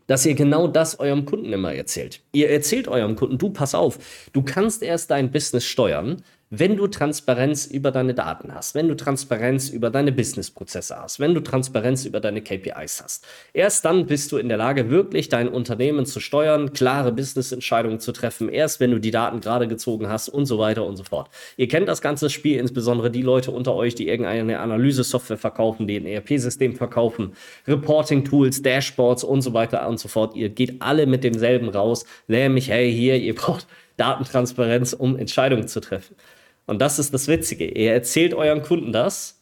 dass 0.07 0.25
ihr 0.25 0.33
genau 0.33 0.67
das 0.67 0.99
eurem 0.99 1.25
Kunden 1.25 1.53
immer 1.53 1.73
erzählt. 1.73 2.21
Ihr 2.31 2.49
erzählt 2.49 2.87
eurem 2.87 3.15
Kunden, 3.15 3.37
du 3.37 3.51
pass 3.51 3.75
auf, 3.75 3.99
du 4.33 4.41
kannst 4.41 4.81
erst 4.81 5.11
dein 5.11 5.31
Business 5.31 5.65
steuern, 5.65 6.23
wenn 6.55 6.77
du 6.77 6.85
Transparenz 6.85 7.65
über 7.65 7.89
deine 7.89 8.13
Daten 8.13 8.53
hast, 8.53 8.75
wenn 8.75 8.87
du 8.87 8.95
Transparenz 8.95 9.69
über 9.69 9.89
deine 9.89 10.11
Businessprozesse 10.11 10.95
hast, 10.95 11.19
wenn 11.19 11.33
du 11.33 11.39
Transparenz 11.39 12.05
über 12.05 12.19
deine 12.19 12.43
KPIs 12.43 13.01
hast. 13.03 13.25
Erst 13.53 13.85
dann 13.85 14.05
bist 14.05 14.31
du 14.31 14.37
in 14.37 14.49
der 14.49 14.57
Lage, 14.57 14.91
wirklich 14.91 15.29
dein 15.29 15.47
Unternehmen 15.49 16.05
zu 16.05 16.19
steuern, 16.19 16.71
klare 16.71 17.11
Businessentscheidungen 17.11 17.99
zu 17.99 18.11
treffen, 18.11 18.49
erst 18.49 18.79
wenn 18.79 18.91
du 18.91 18.99
die 18.99 19.09
Daten 19.09 19.39
gerade 19.39 19.67
gezogen 19.67 20.09
hast 20.09 20.29
und 20.29 20.45
so 20.45 20.59
weiter 20.59 20.85
und 20.85 20.95
so 20.95 21.03
fort. 21.03 21.27
Ihr 21.57 21.67
kennt 21.67 21.87
das 21.87 22.03
ganze 22.03 22.29
Spiel, 22.29 22.59
insbesondere 22.59 23.09
die 23.09 23.23
Leute 23.23 23.49
unter 23.49 23.73
euch, 23.73 23.95
die 23.95 24.07
irgendeine 24.07 24.59
Analyse-Software 24.59 25.37
verkaufen, 25.37 25.87
die 25.87 25.97
ein 25.97 26.05
ERP-System 26.05 26.75
verkaufen, 26.75 27.33
Reporting-Tools, 27.65 28.61
Dashboards 28.61 29.23
und 29.23 29.41
so 29.41 29.55
weiter 29.55 29.87
und 29.89 29.99
so 29.99 30.07
fort. 30.07 30.35
Ihr 30.35 30.49
geht 30.49 30.83
alle 30.83 31.07
mit 31.07 31.23
demselben 31.23 31.69
raus, 31.69 32.05
nämlich, 32.27 32.69
hey, 32.69 32.93
hier, 32.93 33.17
ihr 33.17 33.33
braucht 33.33 33.65
Datentransparenz, 33.97 34.93
um 34.93 35.17
Entscheidungen 35.17 35.67
zu 35.67 35.79
treffen. 35.79 36.15
Und 36.65 36.81
das 36.81 36.99
ist 36.99 37.13
das 37.13 37.27
Witzige. 37.27 37.65
Ihr 37.65 37.93
erzählt 37.93 38.33
euren 38.33 38.61
Kunden 38.61 38.91
das 38.91 39.41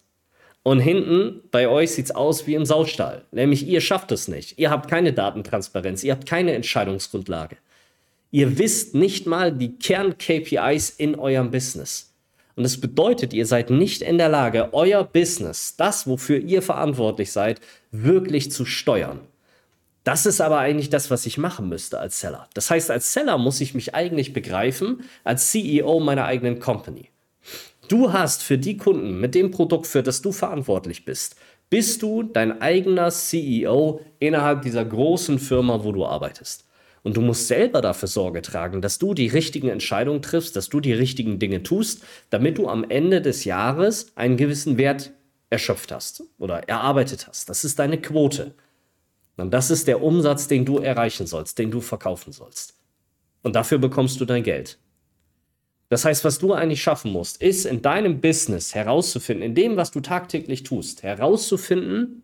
und 0.63 0.79
hinten 0.79 1.41
bei 1.51 1.67
euch 1.67 1.91
sieht 1.91 2.05
es 2.05 2.11
aus 2.15 2.47
wie 2.47 2.55
im 2.55 2.65
Saustall. 2.65 3.25
Nämlich 3.31 3.65
ihr 3.67 3.81
schafft 3.81 4.11
es 4.11 4.27
nicht. 4.27 4.59
Ihr 4.59 4.69
habt 4.69 4.89
keine 4.89 5.13
Datentransparenz, 5.13 6.03
ihr 6.03 6.13
habt 6.13 6.27
keine 6.27 6.53
Entscheidungsgrundlage. 6.53 7.57
Ihr 8.31 8.57
wisst 8.57 8.95
nicht 8.95 9.27
mal 9.27 9.51
die 9.51 9.77
Kern-KPIs 9.77 10.91
in 10.91 11.15
eurem 11.15 11.51
Business. 11.51 12.13
Und 12.55 12.63
das 12.63 12.79
bedeutet, 12.79 13.33
ihr 13.33 13.45
seid 13.45 13.69
nicht 13.69 14.01
in 14.01 14.17
der 14.17 14.29
Lage, 14.29 14.69
euer 14.73 15.03
Business, 15.03 15.75
das, 15.77 16.07
wofür 16.07 16.37
ihr 16.37 16.61
verantwortlich 16.61 17.31
seid, 17.31 17.59
wirklich 17.91 18.51
zu 18.51 18.65
steuern. 18.65 19.19
Das 20.03 20.25
ist 20.25 20.41
aber 20.41 20.59
eigentlich 20.59 20.89
das, 20.89 21.11
was 21.11 21.25
ich 21.25 21.37
machen 21.37 21.69
müsste 21.69 21.99
als 21.99 22.19
Seller. 22.19 22.47
Das 22.53 22.69
heißt, 22.69 22.89
als 22.89 23.13
Seller 23.13 23.37
muss 23.37 23.61
ich 23.61 23.73
mich 23.73 23.93
eigentlich 23.93 24.33
begreifen 24.33 25.03
als 25.23 25.51
CEO 25.51 25.99
meiner 25.99 26.25
eigenen 26.25 26.59
Company. 26.59 27.10
Du 27.91 28.13
hast 28.13 28.41
für 28.41 28.57
die 28.57 28.77
Kunden 28.77 29.19
mit 29.19 29.35
dem 29.35 29.51
Produkt, 29.51 29.85
für 29.85 30.01
das 30.01 30.21
du 30.21 30.31
verantwortlich 30.31 31.03
bist, 31.03 31.35
bist 31.69 32.01
du 32.01 32.23
dein 32.23 32.61
eigener 32.61 33.11
CEO 33.11 33.99
innerhalb 34.17 34.61
dieser 34.61 34.85
großen 34.85 35.39
Firma, 35.39 35.83
wo 35.83 35.91
du 35.91 36.05
arbeitest. 36.05 36.65
Und 37.03 37.17
du 37.17 37.21
musst 37.21 37.49
selber 37.49 37.81
dafür 37.81 38.07
Sorge 38.07 38.41
tragen, 38.41 38.81
dass 38.81 38.97
du 38.97 39.13
die 39.13 39.27
richtigen 39.27 39.67
Entscheidungen 39.67 40.21
triffst, 40.21 40.55
dass 40.55 40.69
du 40.69 40.79
die 40.79 40.93
richtigen 40.93 41.37
Dinge 41.37 41.63
tust, 41.63 42.05
damit 42.29 42.57
du 42.59 42.69
am 42.69 42.89
Ende 42.89 43.21
des 43.21 43.43
Jahres 43.43 44.13
einen 44.15 44.37
gewissen 44.37 44.77
Wert 44.77 45.11
erschöpft 45.49 45.91
hast 45.91 46.23
oder 46.37 46.69
erarbeitet 46.69 47.27
hast. 47.27 47.49
Das 47.49 47.65
ist 47.65 47.77
deine 47.77 47.99
Quote. 47.99 48.55
Und 49.35 49.53
das 49.53 49.69
ist 49.69 49.89
der 49.89 50.01
Umsatz, 50.01 50.47
den 50.47 50.63
du 50.63 50.77
erreichen 50.77 51.27
sollst, 51.27 51.59
den 51.59 51.71
du 51.71 51.81
verkaufen 51.81 52.31
sollst. 52.31 52.73
Und 53.43 53.57
dafür 53.57 53.79
bekommst 53.79 54.21
du 54.21 54.23
dein 54.23 54.43
Geld. 54.43 54.79
Das 55.91 56.05
heißt, 56.05 56.23
was 56.23 56.39
du 56.39 56.53
eigentlich 56.53 56.81
schaffen 56.81 57.11
musst, 57.11 57.41
ist 57.41 57.65
in 57.65 57.81
deinem 57.81 58.21
Business 58.21 58.73
herauszufinden, 58.73 59.45
in 59.45 59.55
dem, 59.55 59.75
was 59.75 59.91
du 59.91 59.99
tagtäglich 59.99 60.63
tust, 60.63 61.03
herauszufinden, 61.03 62.23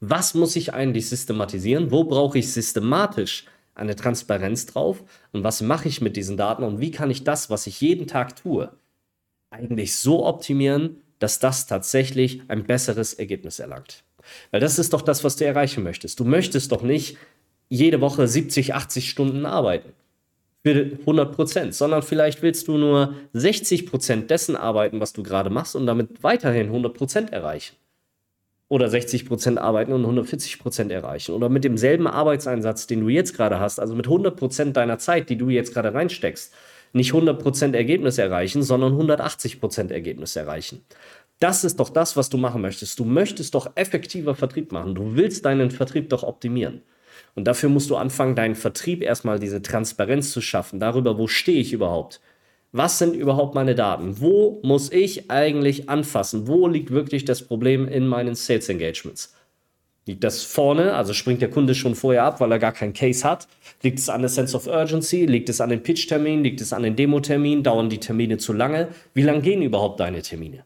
was 0.00 0.34
muss 0.34 0.56
ich 0.56 0.74
eigentlich 0.74 1.08
systematisieren, 1.08 1.92
wo 1.92 2.02
brauche 2.02 2.36
ich 2.36 2.52
systematisch 2.52 3.44
eine 3.76 3.94
Transparenz 3.94 4.66
drauf 4.66 5.04
und 5.30 5.44
was 5.44 5.62
mache 5.62 5.86
ich 5.86 6.00
mit 6.00 6.16
diesen 6.16 6.36
Daten 6.36 6.64
und 6.64 6.80
wie 6.80 6.90
kann 6.90 7.12
ich 7.12 7.22
das, 7.22 7.48
was 7.48 7.68
ich 7.68 7.80
jeden 7.80 8.08
Tag 8.08 8.34
tue, 8.34 8.72
eigentlich 9.50 9.94
so 9.94 10.26
optimieren, 10.26 10.96
dass 11.20 11.38
das 11.38 11.68
tatsächlich 11.68 12.42
ein 12.48 12.64
besseres 12.64 13.14
Ergebnis 13.14 13.60
erlangt. 13.60 14.02
Weil 14.50 14.60
das 14.60 14.80
ist 14.80 14.94
doch 14.94 15.02
das, 15.02 15.22
was 15.22 15.36
du 15.36 15.44
erreichen 15.44 15.84
möchtest. 15.84 16.18
Du 16.18 16.24
möchtest 16.24 16.72
doch 16.72 16.82
nicht 16.82 17.18
jede 17.68 18.00
Woche 18.00 18.26
70, 18.26 18.74
80 18.74 19.08
Stunden 19.08 19.46
arbeiten. 19.46 19.92
Für 20.66 20.98
100 21.00 21.32
Prozent, 21.34 21.74
sondern 21.74 22.02
vielleicht 22.02 22.42
willst 22.42 22.68
du 22.68 22.78
nur 22.78 23.14
60 23.34 23.86
Prozent 23.86 24.30
dessen 24.30 24.56
arbeiten, 24.56 25.00
was 25.00 25.12
du 25.12 25.22
gerade 25.22 25.50
machst 25.50 25.76
und 25.76 25.86
damit 25.86 26.22
weiterhin 26.22 26.66
100 26.68 26.94
Prozent 26.94 27.32
erreichen. 27.32 27.76
oder 28.68 28.86
60% 28.88 29.58
arbeiten 29.58 29.92
und 29.92 30.04
140% 30.04 30.90
erreichen. 30.90 31.32
Oder 31.32 31.48
mit 31.48 31.64
demselben 31.64 32.06
Arbeitseinsatz, 32.06 32.86
den 32.86 33.00
du 33.00 33.08
jetzt 33.08 33.34
gerade 33.36 33.60
hast, 33.60 33.78
also 33.78 33.94
mit 33.94 34.06
100% 34.06 34.72
deiner 34.72 34.98
Zeit, 34.98 35.28
die 35.28 35.36
du 35.36 35.50
jetzt 35.50 35.72
gerade 35.74 35.94
reinsteckst, 35.94 36.52
nicht 36.92 37.12
100% 37.12 37.74
Ergebnis 37.74 38.18
erreichen, 38.18 38.62
sondern 38.62 38.94
180% 38.94 39.90
Ergebnis 39.92 40.36
erreichen. 40.36 40.84
Das 41.40 41.64
ist 41.64 41.80
doch 41.80 41.90
das, 41.90 42.16
was 42.16 42.30
du 42.30 42.38
machen 42.38 42.62
möchtest. 42.62 42.98
Du 42.98 43.04
möchtest 43.04 43.54
doch 43.54 43.72
effektiver 43.76 44.34
Vertrieb 44.34 44.72
machen. 44.72 44.94
Du 44.94 45.16
willst 45.16 45.44
deinen 45.44 45.70
Vertrieb 45.70 46.08
doch 46.10 46.22
optimieren. 46.22 46.82
Und 47.34 47.44
dafür 47.44 47.68
musst 47.68 47.90
du 47.90 47.96
anfangen, 47.96 48.36
deinen 48.36 48.54
Vertrieb 48.54 49.02
erstmal 49.02 49.38
diese 49.38 49.62
Transparenz 49.62 50.30
zu 50.32 50.40
schaffen, 50.40 50.78
darüber, 50.78 51.18
wo 51.18 51.26
stehe 51.26 51.60
ich 51.60 51.72
überhaupt. 51.72 52.20
Was 52.72 52.98
sind 52.98 53.14
überhaupt 53.14 53.54
meine 53.54 53.74
Daten? 53.74 54.20
Wo 54.20 54.60
muss 54.64 54.90
ich 54.90 55.30
eigentlich 55.30 55.88
anfassen? 55.88 56.48
Wo 56.48 56.66
liegt 56.66 56.90
wirklich 56.90 57.24
das 57.24 57.42
Problem 57.42 57.86
in 57.86 58.06
meinen 58.06 58.34
Sales 58.34 58.68
Engagements? 58.68 59.32
Liegt 60.06 60.22
das 60.22 60.42
vorne, 60.42 60.94
also 60.94 61.14
springt 61.14 61.40
der 61.40 61.50
Kunde 61.50 61.74
schon 61.74 61.94
vorher 61.94 62.24
ab, 62.24 62.40
weil 62.40 62.52
er 62.52 62.58
gar 62.58 62.72
keinen 62.72 62.92
Case 62.92 63.26
hat? 63.26 63.48
Liegt 63.82 63.98
es 63.98 64.08
an 64.08 64.20
der 64.20 64.28
Sense 64.28 64.54
of 64.56 64.66
Urgency? 64.66 65.24
Liegt 65.24 65.48
es 65.48 65.60
an 65.60 65.70
den 65.70 65.82
Pitch-Termin? 65.82 66.44
Liegt 66.44 66.60
es 66.60 66.72
an 66.72 66.82
den 66.82 66.94
Demo-Termin? 66.94 67.62
Dauern 67.62 67.88
die 67.88 68.00
Termine 68.00 68.36
zu 68.36 68.52
lange? 68.52 68.88
Wie 69.14 69.22
lang 69.22 69.40
gehen 69.40 69.62
überhaupt 69.62 70.00
deine 70.00 70.20
Termine? 70.20 70.64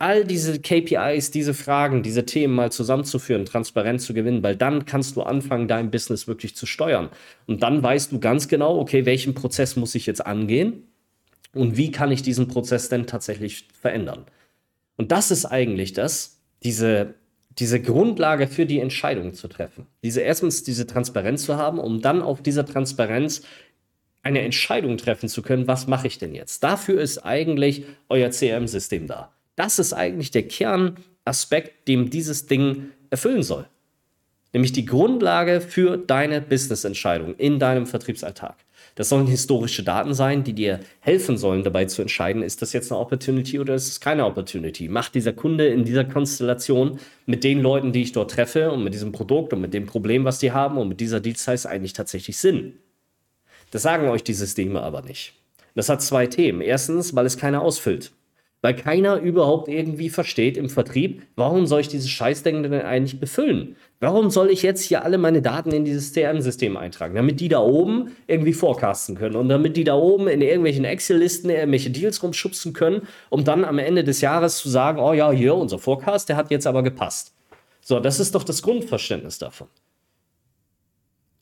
All 0.00 0.24
diese 0.24 0.58
KPIs, 0.58 1.30
diese 1.30 1.52
Fragen, 1.52 2.02
diese 2.02 2.24
Themen 2.24 2.54
mal 2.54 2.72
zusammenzuführen, 2.72 3.44
transparent 3.44 4.00
zu 4.00 4.14
gewinnen, 4.14 4.42
weil 4.42 4.56
dann 4.56 4.86
kannst 4.86 5.14
du 5.14 5.22
anfangen, 5.22 5.68
dein 5.68 5.90
Business 5.90 6.26
wirklich 6.26 6.56
zu 6.56 6.64
steuern. 6.64 7.10
Und 7.46 7.62
dann 7.62 7.82
weißt 7.82 8.10
du 8.12 8.18
ganz 8.18 8.48
genau, 8.48 8.78
okay, 8.78 9.04
welchen 9.04 9.34
Prozess 9.34 9.76
muss 9.76 9.94
ich 9.94 10.06
jetzt 10.06 10.24
angehen 10.24 10.84
und 11.52 11.76
wie 11.76 11.90
kann 11.90 12.10
ich 12.10 12.22
diesen 12.22 12.48
Prozess 12.48 12.88
denn 12.88 13.06
tatsächlich 13.06 13.68
verändern. 13.78 14.24
Und 14.96 15.12
das 15.12 15.30
ist 15.30 15.44
eigentlich 15.44 15.92
das, 15.92 16.40
diese, 16.62 17.14
diese 17.58 17.80
Grundlage 17.80 18.46
für 18.46 18.64
die 18.64 18.80
Entscheidung 18.80 19.34
zu 19.34 19.48
treffen. 19.48 19.86
Diese 20.02 20.22
erstens 20.22 20.62
diese 20.62 20.86
Transparenz 20.86 21.44
zu 21.44 21.56
haben, 21.58 21.78
um 21.78 22.00
dann 22.00 22.22
auf 22.22 22.42
dieser 22.42 22.64
Transparenz 22.64 23.42
eine 24.22 24.40
Entscheidung 24.40 24.96
treffen 24.96 25.28
zu 25.28 25.42
können, 25.42 25.66
was 25.66 25.86
mache 25.86 26.06
ich 26.06 26.16
denn 26.16 26.34
jetzt? 26.34 26.64
Dafür 26.64 27.02
ist 27.02 27.18
eigentlich 27.18 27.84
euer 28.08 28.30
CRM-System 28.30 29.06
da. 29.06 29.34
Das 29.60 29.78
ist 29.78 29.92
eigentlich 29.92 30.30
der 30.30 30.48
Kernaspekt, 30.48 31.86
dem 31.86 32.08
dieses 32.08 32.46
Ding 32.46 32.92
erfüllen 33.10 33.42
soll. 33.42 33.66
Nämlich 34.54 34.72
die 34.72 34.86
Grundlage 34.86 35.60
für 35.60 35.98
deine 35.98 36.40
Business-Entscheidung 36.40 37.34
in 37.36 37.58
deinem 37.58 37.86
Vertriebsalltag. 37.86 38.56
Das 38.94 39.10
sollen 39.10 39.26
historische 39.26 39.82
Daten 39.82 40.14
sein, 40.14 40.44
die 40.44 40.54
dir 40.54 40.80
helfen 41.00 41.36
sollen, 41.36 41.62
dabei 41.62 41.84
zu 41.84 42.00
entscheiden, 42.00 42.42
ist 42.42 42.62
das 42.62 42.72
jetzt 42.72 42.90
eine 42.90 43.02
Opportunity 43.02 43.60
oder 43.60 43.74
ist 43.74 43.88
es 43.88 44.00
keine 44.00 44.24
Opportunity? 44.24 44.88
Macht 44.88 45.14
dieser 45.14 45.34
Kunde 45.34 45.66
in 45.66 45.84
dieser 45.84 46.06
Konstellation 46.06 46.98
mit 47.26 47.44
den 47.44 47.60
Leuten, 47.60 47.92
die 47.92 48.00
ich 48.00 48.12
dort 48.12 48.30
treffe 48.30 48.72
und 48.72 48.82
mit 48.82 48.94
diesem 48.94 49.12
Produkt 49.12 49.52
und 49.52 49.60
mit 49.60 49.74
dem 49.74 49.84
Problem, 49.84 50.24
was 50.24 50.38
die 50.38 50.52
haben 50.52 50.78
und 50.78 50.88
mit 50.88 51.00
dieser 51.00 51.20
Deal-Size 51.20 51.68
eigentlich 51.68 51.92
tatsächlich 51.92 52.38
Sinn? 52.38 52.78
Das 53.72 53.82
sagen 53.82 54.08
euch 54.08 54.24
die 54.24 54.32
Systeme 54.32 54.80
aber 54.80 55.02
nicht. 55.02 55.34
Das 55.74 55.90
hat 55.90 56.00
zwei 56.00 56.26
Themen. 56.26 56.62
Erstens, 56.62 57.14
weil 57.14 57.26
es 57.26 57.36
keiner 57.36 57.60
ausfüllt 57.60 58.12
weil 58.62 58.74
keiner 58.74 59.16
überhaupt 59.16 59.68
irgendwie 59.68 60.10
versteht 60.10 60.56
im 60.56 60.68
Vertrieb, 60.68 61.22
warum 61.36 61.66
soll 61.66 61.80
ich 61.80 61.88
dieses 61.88 62.10
Scheißding 62.10 62.62
denn 62.62 62.74
eigentlich 62.74 63.18
befüllen? 63.18 63.76
Warum 64.00 64.30
soll 64.30 64.50
ich 64.50 64.62
jetzt 64.62 64.82
hier 64.82 65.04
alle 65.04 65.18
meine 65.18 65.42
Daten 65.42 65.72
in 65.72 65.84
dieses 65.84 66.12
CRM-System 66.12 66.76
eintragen? 66.76 67.14
Damit 67.14 67.40
die 67.40 67.48
da 67.48 67.60
oben 67.60 68.16
irgendwie 68.26 68.52
forecasten 68.52 69.16
können 69.16 69.36
und 69.36 69.48
damit 69.48 69.76
die 69.76 69.84
da 69.84 69.94
oben 69.94 70.28
in 70.28 70.42
irgendwelchen 70.42 70.84
Excel-Listen 70.84 71.50
irgendwelche 71.50 71.90
Deals 71.90 72.22
rumschubsen 72.22 72.72
können, 72.72 73.02
um 73.30 73.44
dann 73.44 73.64
am 73.64 73.78
Ende 73.78 74.04
des 74.04 74.20
Jahres 74.20 74.58
zu 74.58 74.68
sagen, 74.68 74.98
oh 74.98 75.12
ja, 75.12 75.30
hier, 75.30 75.54
unser 75.54 75.78
Forecast, 75.78 76.28
der 76.28 76.36
hat 76.36 76.50
jetzt 76.50 76.66
aber 76.66 76.82
gepasst. 76.82 77.34
So, 77.80 77.98
das 77.98 78.20
ist 78.20 78.34
doch 78.34 78.44
das 78.44 78.62
Grundverständnis 78.62 79.38
davon. 79.38 79.68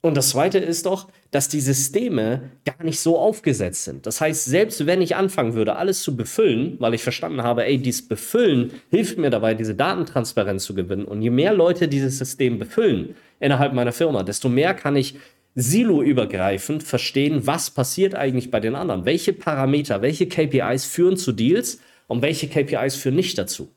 Und 0.01 0.17
das 0.17 0.31
Zweite 0.31 0.59
ist 0.59 0.87
doch, 0.87 1.09
dass 1.33 1.49
die 1.49 1.61
Systeme 1.61 2.51
gar 2.65 2.85
nicht 2.85 3.01
so 3.01 3.19
aufgesetzt 3.19 3.85
sind. 3.85 4.07
Das 4.07 4.21
heißt, 4.21 4.45
selbst 4.45 4.87
wenn 4.87 5.03
ich 5.03 5.17
anfangen 5.17 5.55
würde, 5.55 5.75
alles 5.75 6.03
zu 6.03 6.17
befüllen, 6.17 6.77
weil 6.79 6.95
ich 6.95 7.03
verstanden 7.03 7.43
habe, 7.43 7.65
ey, 7.65 7.79
dieses 7.79 8.07
Befüllen 8.07 8.71
hilft 8.91 9.19
mir 9.19 9.31
dabei, 9.31 9.55
diese 9.55 9.75
Datentransparenz 9.75 10.65
zu 10.65 10.75
gewinnen. 10.75 11.05
Und 11.05 11.23
je 11.23 11.31
mehr 11.31 11.53
Leute 11.53 11.89
dieses 11.89 12.19
System 12.19 12.61
befüllen 12.61 13.17
innerhalb 13.41 13.73
meiner 13.73 13.93
Firma, 13.93 14.23
desto 14.23 14.49
mehr 14.49 14.73
kann 14.75 14.95
ich 14.95 15.17
siloübergreifend 15.57 16.85
verstehen, 16.85 17.47
was 17.49 17.71
passiert 17.71 18.15
eigentlich 18.15 18.53
bei 18.53 18.61
den 18.61 18.77
anderen. 18.77 19.05
Welche 19.05 19.33
Parameter, 19.33 20.01
welche 20.01 20.29
KPIs 20.29 20.85
führen 20.85 21.17
zu 21.17 21.33
Deals 21.33 21.81
und 22.07 22.23
welche 22.23 22.47
KPIs 22.47 22.95
führen 22.95 23.17
nicht 23.17 23.37
dazu. 23.37 23.69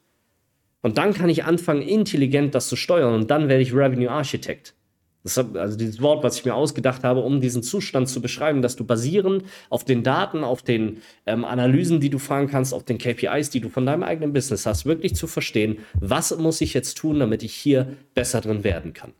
Und 0.84 1.00
dann 1.00 1.16
kann 1.16 1.30
ich 1.30 1.44
anfangen, 1.46 1.82
intelligent 1.82 2.54
das 2.54 2.68
zu 2.68 2.75
steuern 2.75 3.16
und 3.16 3.32
dann 3.32 3.50
werde 3.50 3.63
ich 3.63 3.74
Revenue 3.74 4.12
Architect. 4.12 4.75
Das, 5.24 5.38
also 5.38 5.78
dieses 5.78 6.01
Wort, 6.01 6.24
was 6.24 6.38
ich 6.38 6.46
mir 6.46 6.56
ausgedacht 6.56 7.04
habe, 7.04 7.20
um 7.20 7.42
diesen 7.42 7.62
Zustand 7.62 8.10
zu 8.10 8.22
beschreiben, 8.22 8.62
dass 8.62 8.75
du 8.75 8.84
basierend 8.84 9.44
auf 9.70 9.84
den 9.84 10.04
Daten, 10.04 10.44
auf 10.44 10.63
den 10.63 11.01
ähm, 11.28 11.46
Analysen, 11.46 12.00
die 12.00 12.10
du 12.10 12.18
fahren 12.18 12.48
kannst, 12.48 12.74
auf 12.74 12.84
den 12.84 12.98
KPIs, 12.98 13.51
die 13.51 13.60
du 13.60 13.70
von 13.70 13.86
deinem 13.86 14.04
eigenen 14.04 14.34
Business 14.34 14.66
hast, 14.66 14.86
wirklich 14.86 15.16
zu 15.16 15.28
verstehen, 15.28 15.80
was 15.94 16.36
muss 16.38 16.62
ich 16.62 16.74
jetzt 16.74 16.98
tun, 16.98 17.20
damit 17.20 17.44
ich 17.44 17.54
hier 17.54 17.96
besser 18.16 18.42
drin 18.42 18.63
werden 18.63 18.94
kann. 18.94 19.13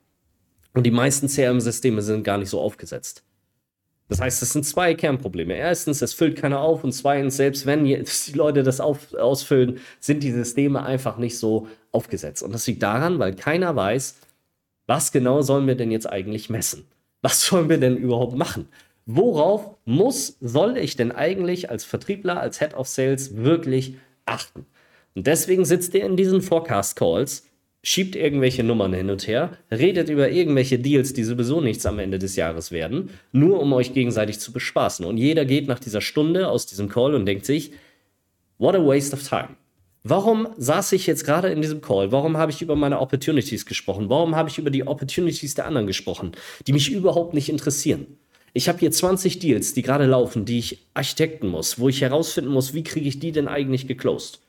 Und 0.74 0.86
die 0.86 0.92
meisten 0.92 1.28
CRM-Systeme 1.28 2.02
sind 2.02 2.24
gar 2.24 2.38
nicht 2.38 2.50
so 2.50 2.60
aufgesetzt. 2.60 3.24
Das 4.12 4.20
heißt, 4.20 4.44
es 4.44 4.52
sind 4.52 4.66
zwei 4.66 4.94
Kernprobleme. 4.94 5.56
Erstens, 5.56 6.02
es 6.02 6.14
füllt 6.14 6.38
keiner 6.38 6.60
auf 6.60 6.84
und 6.84 6.92
zweitens, 6.92 7.38
selbst 7.38 7.66
wenn 7.66 7.86
die 7.86 8.04
Leute 8.34 8.64
das 8.64 8.82
auf, 8.82 9.14
ausfüllen, 9.14 9.80
sind 10.02 10.22
die 10.24 10.32
Systeme 10.32 10.84
einfach 10.84 11.18
nicht 11.18 11.38
so 11.38 11.68
aufgesetzt. 11.94 12.44
Und 12.44 12.54
das 12.54 12.68
liegt 12.68 12.84
daran, 12.84 13.20
weil 13.20 13.36
keiner 13.36 13.74
weiß, 13.74 14.18
was 14.92 15.14
genau 15.14 15.42
sollen 15.42 15.68
wir 15.68 15.76
denn 15.76 15.90
jetzt 15.90 16.12
eigentlich 16.12 16.50
messen? 16.50 16.86
Was 17.22 17.46
sollen 17.46 17.70
wir 17.70 17.78
denn 17.78 17.96
überhaupt 17.96 18.36
machen? 18.36 18.68
Worauf 19.06 19.78
muss, 19.86 20.36
soll 20.42 20.76
ich 20.78 20.98
denn 20.98 21.14
eigentlich 21.14 21.70
als 21.70 21.86
Vertriebler, 21.86 22.42
als 22.42 22.60
Head 22.60 22.74
of 22.74 22.90
Sales 22.90 23.38
wirklich 23.38 23.96
achten? 24.26 24.66
Und 25.16 25.28
deswegen 25.28 25.64
sitzt 25.64 25.94
ihr 25.94 26.06
in 26.06 26.18
diesen 26.18 26.42
Forecast 26.42 26.98
Calls, 26.98 27.48
schiebt 27.82 28.18
irgendwelche 28.18 28.66
Nummern 28.66 28.92
hin 28.92 29.10
und 29.10 29.28
her, 29.28 29.52
redet 29.72 30.10
über 30.10 30.30
irgendwelche 30.30 30.78
Deals, 30.78 31.14
die 31.14 31.24
sowieso 31.24 31.62
nichts 31.62 31.86
am 31.86 31.98
Ende 31.98 32.20
des 32.20 32.36
Jahres 32.36 32.74
werden, 32.74 33.12
nur 33.32 33.62
um 33.62 33.72
euch 33.72 33.94
gegenseitig 33.94 34.42
zu 34.42 34.52
bespaßen. 34.52 35.06
Und 35.06 35.16
jeder 35.16 35.46
geht 35.46 35.70
nach 35.70 35.80
dieser 35.80 36.02
Stunde 36.02 36.50
aus 36.50 36.66
diesem 36.66 36.90
Call 36.90 37.16
und 37.16 37.26
denkt 37.26 37.46
sich, 37.46 37.72
what 38.58 38.76
a 38.76 38.86
waste 38.86 39.16
of 39.16 39.26
time. 39.26 39.56
Warum 40.04 40.48
saß 40.58 40.94
ich 40.94 41.06
jetzt 41.06 41.26
gerade 41.26 41.50
in 41.50 41.62
diesem 41.62 41.82
Call? 41.82 42.12
Warum 42.12 42.36
habe 42.36 42.52
ich 42.52 42.64
über 42.64 42.76
meine 42.76 43.00
Opportunities 43.00 43.68
gesprochen? 43.68 44.10
Warum 44.10 44.36
habe 44.36 44.50
ich 44.50 44.58
über 44.58 44.72
die 44.72 44.88
Opportunities 44.88 45.54
der 45.54 45.68
anderen 45.68 45.86
gesprochen, 45.86 46.32
die 46.66 46.74
mich 46.74 46.92
überhaupt 46.92 47.36
nicht 47.36 47.50
interessieren? 47.50 48.18
Ich 48.54 48.68
habe 48.68 48.80
hier 48.80 48.92
20 48.92 49.38
Deals, 49.38 49.74
die 49.74 49.84
gerade 49.84 50.06
laufen, 50.06 50.44
die 50.44 50.58
ich 50.58 50.88
architekten 50.96 51.48
muss, 51.48 51.80
wo 51.80 51.88
ich 51.88 52.02
herausfinden 52.02 52.52
muss, 52.52 52.74
wie 52.74 52.84
kriege 52.84 53.08
ich 53.08 53.20
die 53.20 53.32
denn 53.32 53.48
eigentlich 53.48 53.88
geclosed? 53.88 54.42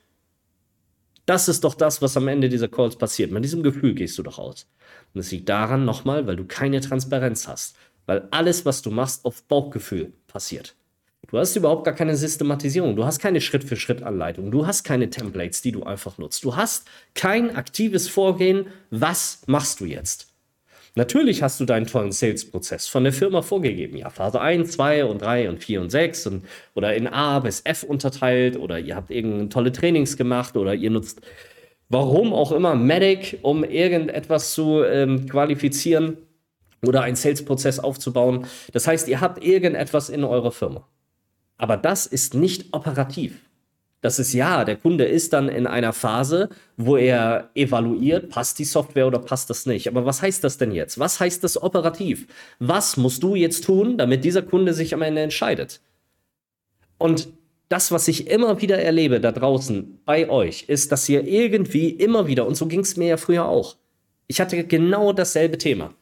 Das 1.25 1.47
ist 1.47 1.63
doch 1.63 1.75
das, 1.75 2.01
was 2.01 2.17
am 2.17 2.27
Ende 2.27 2.49
dieser 2.49 2.67
Calls 2.67 2.97
passiert. 2.97 3.31
Mit 3.31 3.45
diesem 3.45 3.63
Gefühl 3.63 3.93
gehst 3.93 4.17
du 4.17 4.23
doch 4.23 4.39
aus. 4.39 4.67
Und 5.13 5.21
es 5.21 5.31
liegt 5.31 5.47
daran 5.47 5.85
nochmal, 5.85 6.27
weil 6.27 6.35
du 6.35 6.45
keine 6.45 6.81
Transparenz 6.81 7.47
hast. 7.47 7.77
Weil 8.07 8.27
alles, 8.31 8.65
was 8.65 8.81
du 8.81 8.91
machst, 8.91 9.23
auf 9.23 9.43
Bauchgefühl 9.43 10.11
passiert. 10.27 10.75
Du 11.27 11.37
hast 11.37 11.55
überhaupt 11.55 11.85
gar 11.85 11.95
keine 11.95 12.15
Systematisierung. 12.15 12.95
Du 12.95 13.05
hast 13.05 13.19
keine 13.19 13.41
Schritt-für-Schritt-Anleitung. 13.41 14.51
Du 14.51 14.67
hast 14.67 14.83
keine 14.83 15.09
Templates, 15.09 15.61
die 15.61 15.71
du 15.71 15.83
einfach 15.83 16.17
nutzt. 16.17 16.43
Du 16.43 16.55
hast 16.55 16.87
kein 17.15 17.55
aktives 17.55 18.07
Vorgehen. 18.07 18.67
Was 18.91 19.41
machst 19.47 19.79
du 19.79 19.85
jetzt? 19.85 20.33
Natürlich 20.95 21.41
hast 21.41 21.59
du 21.59 21.65
deinen 21.65 21.87
tollen 21.87 22.11
Sales-Prozess 22.11 22.85
von 22.87 23.03
der 23.03 23.13
Firma 23.13 23.41
vorgegeben. 23.41 23.97
Ja, 23.97 24.11
Phase 24.11 24.39
1, 24.39 24.73
2 24.73 25.05
und 25.05 25.23
3 25.23 25.49
und 25.49 25.63
4 25.63 25.81
und 25.81 25.89
6 25.89 26.27
und, 26.27 26.45
oder 26.75 26.93
in 26.93 27.07
A 27.07 27.39
bis 27.39 27.61
F 27.65 27.81
unterteilt 27.81 28.57
oder 28.57 28.77
ihr 28.77 28.95
habt 28.95 29.09
irgendeine 29.09 29.49
tolle 29.49 29.71
Trainings 29.71 30.17
gemacht 30.17 30.55
oder 30.55 30.75
ihr 30.75 30.91
nutzt, 30.91 31.21
warum 31.89 32.31
auch 32.31 32.51
immer, 32.51 32.75
Medic, 32.75 33.39
um 33.41 33.63
irgendetwas 33.63 34.53
zu 34.53 34.83
ähm, 34.83 35.27
qualifizieren 35.27 36.17
oder 36.85 37.01
einen 37.01 37.15
Sales-Prozess 37.15 37.79
aufzubauen. 37.79 38.45
Das 38.71 38.85
heißt, 38.85 39.07
ihr 39.07 39.19
habt 39.19 39.43
irgendetwas 39.43 40.09
in 40.09 40.23
eurer 40.23 40.51
Firma. 40.51 40.87
Aber 41.63 41.77
das 41.77 42.05
ist 42.05 42.33
nicht 42.33 42.73
operativ. 42.73 43.39
Das 44.01 44.19
ist 44.19 44.33
ja, 44.33 44.65
der 44.65 44.75
Kunde 44.75 45.05
ist 45.05 45.31
dann 45.31 45.47
in 45.47 45.65
einer 45.65 45.93
Phase, 45.93 46.49
wo 46.75 46.97
er 46.97 47.51
evaluiert, 47.55 48.27
passt 48.27 48.59
die 48.59 48.65
Software 48.65 49.07
oder 49.07 49.19
passt 49.19 49.49
das 49.49 49.65
nicht. 49.65 49.87
Aber 49.87 50.05
was 50.05 50.21
heißt 50.21 50.43
das 50.43 50.57
denn 50.57 50.73
jetzt? 50.73 50.99
Was 50.99 51.21
heißt 51.21 51.41
das 51.41 51.63
operativ? 51.63 52.27
Was 52.59 52.97
musst 52.97 53.23
du 53.23 53.35
jetzt 53.35 53.63
tun, 53.63 53.97
damit 53.97 54.25
dieser 54.25 54.41
Kunde 54.41 54.73
sich 54.73 54.93
am 54.93 55.01
Ende 55.03 55.21
entscheidet? 55.21 55.79
Und 56.97 57.29
das, 57.69 57.93
was 57.93 58.09
ich 58.09 58.27
immer 58.27 58.61
wieder 58.61 58.79
erlebe 58.79 59.21
da 59.21 59.31
draußen 59.31 60.01
bei 60.03 60.29
euch, 60.29 60.65
ist, 60.67 60.91
dass 60.91 61.07
ihr 61.07 61.25
irgendwie 61.25 61.91
immer 61.91 62.27
wieder, 62.27 62.45
und 62.45 62.55
so 62.55 62.65
ging 62.65 62.81
es 62.81 62.97
mir 62.97 63.07
ja 63.07 63.15
früher 63.15 63.45
auch, 63.45 63.77
ich 64.27 64.41
hatte 64.41 64.65
genau 64.65 65.13
dasselbe 65.13 65.57
Thema. 65.57 65.93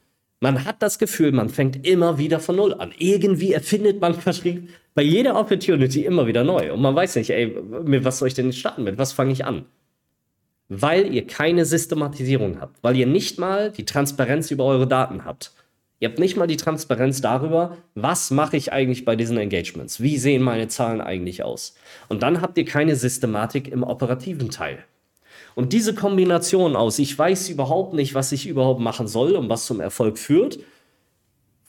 Man 0.41 0.65
hat 0.65 0.81
das 0.81 0.99
Gefühl, 0.99 1.31
man 1.31 1.47
fängt 1.47 1.87
immer 1.87 2.17
wieder 2.17 2.41
von 2.41 2.57
Null 2.57 2.73
an. 2.73 2.91
Irgendwie 2.97 3.53
erfindet 3.53 4.01
man 4.01 4.15
bei 4.93 5.01
jeder 5.01 5.39
Opportunity 5.39 6.03
immer 6.03 6.27
wieder 6.27 6.43
neu. 6.43 6.73
Und 6.73 6.81
man 6.81 6.95
weiß 6.95 7.15
nicht, 7.15 7.29
ey, 7.29 7.55
mit 7.85 8.03
was 8.03 8.19
soll 8.19 8.27
ich 8.27 8.33
denn 8.33 8.51
starten? 8.51 8.83
Mit 8.83 8.97
was 8.97 9.13
fange 9.13 9.31
ich 9.31 9.45
an? 9.45 9.65
weil 10.73 11.13
ihr 11.13 11.27
keine 11.27 11.65
Systematisierung 11.65 12.61
habt, 12.61 12.81
weil 12.81 12.95
ihr 12.95 13.05
nicht 13.05 13.37
mal 13.37 13.71
die 13.71 13.83
Transparenz 13.83 14.51
über 14.51 14.63
eure 14.63 14.87
Daten 14.87 15.25
habt. 15.25 15.51
Ihr 15.99 16.07
habt 16.07 16.17
nicht 16.17 16.37
mal 16.37 16.47
die 16.47 16.55
Transparenz 16.55 17.19
darüber, 17.19 17.77
was 17.93 18.31
mache 18.31 18.55
ich 18.55 18.71
eigentlich 18.71 19.03
bei 19.03 19.17
diesen 19.17 19.37
Engagements? 19.37 19.99
Wie 19.99 20.17
sehen 20.17 20.41
meine 20.41 20.69
Zahlen 20.69 21.01
eigentlich 21.01 21.43
aus? 21.43 21.75
Und 22.07 22.23
dann 22.23 22.41
habt 22.41 22.57
ihr 22.57 22.63
keine 22.63 22.95
Systematik 22.95 23.67
im 23.67 23.83
operativen 23.83 24.49
Teil. 24.49 24.79
Und 25.55 25.73
diese 25.73 25.93
Kombination 25.93 26.75
aus, 26.75 26.99
ich 26.99 27.17
weiß 27.17 27.49
überhaupt 27.49 27.93
nicht, 27.93 28.13
was 28.15 28.31
ich 28.31 28.47
überhaupt 28.47 28.79
machen 28.79 29.07
soll 29.07 29.35
und 29.35 29.49
was 29.49 29.65
zum 29.65 29.79
Erfolg 29.79 30.17
führt, 30.17 30.59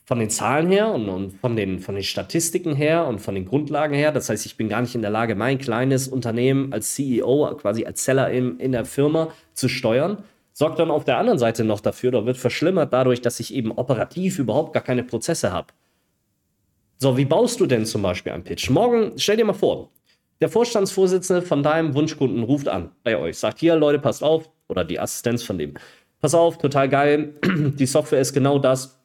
von 0.04 0.18
den 0.18 0.30
Zahlen 0.30 0.70
her 0.70 0.92
und, 0.92 1.08
und, 1.08 1.40
von, 1.40 1.56
den, 1.56 1.78
von 1.78 1.94
den 1.94 2.04
Statistiken 2.04 2.74
her 2.74 3.06
und 3.06 3.20
von 3.20 3.34
den 3.34 3.46
Grundlagen 3.46 3.94
her. 3.94 4.12
Das 4.12 4.28
heißt, 4.28 4.44
ich 4.46 4.56
bin 4.56 4.68
gar 4.68 4.82
nicht 4.82 4.94
in 4.94 5.02
der 5.02 5.10
Lage, 5.10 5.34
mein 5.34 5.58
kleines 5.58 6.08
Unternehmen 6.08 6.72
als 6.72 6.94
CEO, 6.94 7.56
quasi 7.56 7.84
als 7.86 8.04
Seller 8.04 8.30
in, 8.30 8.58
in 8.58 8.72
der 8.72 8.84
Firma 8.84 9.28
zu 9.54 9.68
steuern. 9.68 10.24
Sorgt 10.52 10.78
dann 10.78 10.90
auf 10.90 11.04
der 11.04 11.18
anderen 11.18 11.38
Seite 11.38 11.64
noch 11.64 11.80
dafür, 11.80 12.08
oder 12.08 12.26
wird 12.26 12.36
verschlimmert 12.36 12.92
dadurch, 12.92 13.22
dass 13.22 13.40
ich 13.40 13.54
eben 13.54 13.72
operativ 13.72 14.38
überhaupt 14.38 14.74
gar 14.74 14.82
keine 14.82 15.02
Prozesse 15.02 15.50
habe. 15.52 15.68
So, 16.98 17.16
wie 17.16 17.24
baust 17.24 17.58
du 17.58 17.66
denn 17.66 17.86
zum 17.86 18.02
Beispiel 18.02 18.32
einen 18.32 18.44
Pitch? 18.44 18.70
Morgen, 18.70 19.12
stell 19.16 19.36
dir 19.36 19.44
mal 19.44 19.54
vor, 19.54 19.88
der 20.42 20.48
Vorstandsvorsitzende 20.48 21.40
von 21.40 21.62
deinem 21.62 21.94
Wunschkunden 21.94 22.42
ruft 22.42 22.68
an 22.68 22.90
bei 23.04 23.16
euch, 23.16 23.38
sagt 23.38 23.60
hier, 23.60 23.76
Leute, 23.76 24.00
passt 24.00 24.24
auf, 24.24 24.50
oder 24.68 24.84
die 24.84 24.98
Assistenz 24.98 25.44
von 25.44 25.56
dem, 25.56 25.74
pass 26.20 26.34
auf, 26.34 26.58
total 26.58 26.88
geil, 26.88 27.34
die 27.44 27.86
Software 27.86 28.20
ist 28.20 28.32
genau 28.32 28.58
das, 28.58 28.98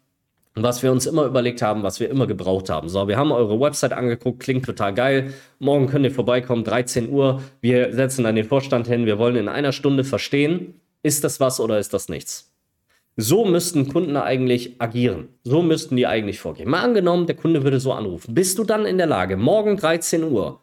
was 0.55 0.81
wir 0.81 0.91
uns 0.91 1.05
immer 1.05 1.25
überlegt 1.25 1.61
haben, 1.61 1.83
was 1.83 1.99
wir 1.99 2.09
immer 2.09 2.25
gebraucht 2.25 2.71
haben. 2.71 2.89
So, 2.89 3.07
wir 3.07 3.17
haben 3.17 3.31
eure 3.31 3.59
Website 3.59 3.93
angeguckt, 3.93 4.39
klingt 4.39 4.65
total 4.65 4.95
geil. 4.95 5.33
Morgen 5.59 5.85
könnt 5.85 6.03
ihr 6.03 6.11
vorbeikommen, 6.11 6.63
13 6.63 7.09
Uhr. 7.09 7.43
Wir 7.61 7.93
setzen 7.93 8.23
dann 8.23 8.35
den 8.35 8.45
Vorstand 8.45 8.87
hin. 8.87 9.05
Wir 9.05 9.19
wollen 9.19 9.35
in 9.35 9.49
einer 9.49 9.71
Stunde 9.71 10.03
verstehen, 10.03 10.81
ist 11.03 11.23
das 11.23 11.39
was 11.39 11.59
oder 11.59 11.77
ist 11.77 11.93
das 11.93 12.09
nichts. 12.09 12.51
So 13.17 13.45
müssten 13.45 13.87
Kunden 13.87 14.17
eigentlich 14.17 14.81
agieren. 14.81 15.27
So 15.43 15.61
müssten 15.61 15.95
die 15.95 16.07
eigentlich 16.07 16.39
vorgehen. 16.39 16.71
Mal 16.71 16.81
angenommen, 16.81 17.27
der 17.27 17.35
Kunde 17.35 17.63
würde 17.63 17.79
so 17.79 17.91
anrufen. 17.93 18.33
Bist 18.33 18.57
du 18.57 18.63
dann 18.63 18.87
in 18.87 18.97
der 18.97 19.07
Lage, 19.07 19.37
morgen 19.37 19.77
13 19.77 20.23
Uhr, 20.23 20.59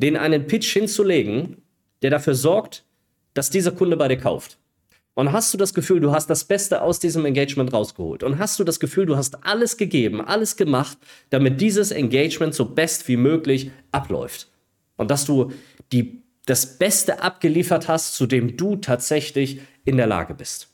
den 0.00 0.16
einen 0.16 0.46
Pitch 0.46 0.72
hinzulegen, 0.72 1.58
der 2.02 2.10
dafür 2.10 2.34
sorgt, 2.34 2.84
dass 3.34 3.50
dieser 3.50 3.72
Kunde 3.72 3.96
bei 3.96 4.08
dir 4.08 4.16
kauft? 4.16 4.58
Und 5.14 5.32
hast 5.32 5.52
du 5.52 5.58
das 5.58 5.74
Gefühl, 5.74 6.00
du 6.00 6.12
hast 6.12 6.30
das 6.30 6.44
Beste 6.44 6.82
aus 6.82 6.98
diesem 6.98 7.26
Engagement 7.26 7.72
rausgeholt? 7.72 8.22
Und 8.22 8.38
hast 8.38 8.58
du 8.58 8.64
das 8.64 8.80
Gefühl, 8.80 9.06
du 9.06 9.16
hast 9.16 9.44
alles 9.44 9.76
gegeben, 9.76 10.20
alles 10.20 10.56
gemacht, 10.56 10.96
damit 11.28 11.60
dieses 11.60 11.90
Engagement 11.90 12.54
so 12.54 12.64
best 12.64 13.06
wie 13.08 13.16
möglich 13.16 13.70
abläuft? 13.92 14.48
Und 14.96 15.10
dass 15.10 15.26
du 15.26 15.52
die, 15.92 16.22
das 16.46 16.78
Beste 16.78 17.22
abgeliefert 17.22 17.88
hast, 17.88 18.14
zu 18.14 18.26
dem 18.26 18.56
du 18.56 18.76
tatsächlich 18.76 19.60
in 19.84 19.96
der 19.96 20.06
Lage 20.06 20.34
bist. 20.34 20.68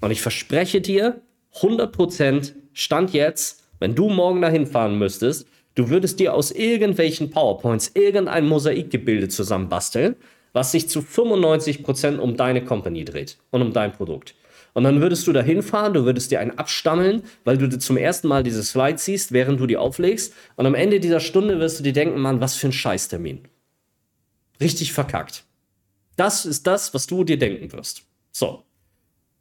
Und 0.00 0.10
ich 0.10 0.22
verspreche 0.22 0.80
dir, 0.80 1.20
100% 1.56 2.54
Stand 2.72 3.12
jetzt, 3.12 3.64
wenn 3.80 3.94
du 3.94 4.08
morgen 4.08 4.40
dahin 4.40 4.66
fahren 4.66 4.98
müsstest, 4.98 5.46
du 5.74 5.90
würdest 5.90 6.20
dir 6.20 6.34
aus 6.34 6.50
irgendwelchen 6.50 7.30
PowerPoints 7.30 7.92
irgendein 7.94 8.46
Mosaikgebilde 8.46 9.28
zusammenbasteln 9.28 10.16
was 10.52 10.72
sich 10.72 10.88
zu 10.88 11.00
95% 11.00 12.18
um 12.18 12.36
deine 12.36 12.64
Company 12.64 13.04
dreht 13.04 13.38
und 13.50 13.62
um 13.62 13.72
dein 13.72 13.92
Produkt. 13.92 14.34
Und 14.72 14.84
dann 14.84 15.00
würdest 15.00 15.26
du 15.26 15.32
da 15.32 15.42
hinfahren, 15.42 15.94
du 15.94 16.04
würdest 16.04 16.30
dir 16.30 16.40
einen 16.40 16.56
abstammeln, 16.56 17.24
weil 17.44 17.58
du 17.58 17.76
zum 17.78 17.96
ersten 17.96 18.28
Mal 18.28 18.44
dieses 18.44 18.70
Slide 18.70 18.98
siehst, 18.98 19.32
während 19.32 19.58
du 19.58 19.66
die 19.66 19.76
auflegst. 19.76 20.32
Und 20.56 20.66
am 20.66 20.74
Ende 20.74 21.00
dieser 21.00 21.20
Stunde 21.20 21.58
wirst 21.58 21.80
du 21.80 21.82
dir 21.82 21.92
denken, 21.92 22.20
Mann, 22.20 22.40
was 22.40 22.54
für 22.54 22.68
ein 22.68 22.72
Scheißtermin. 22.72 23.40
Richtig 24.60 24.92
verkackt. 24.92 25.44
Das 26.16 26.46
ist 26.46 26.66
das, 26.66 26.94
was 26.94 27.06
du 27.06 27.24
dir 27.24 27.38
denken 27.38 27.72
wirst. 27.72 28.02
So. 28.30 28.64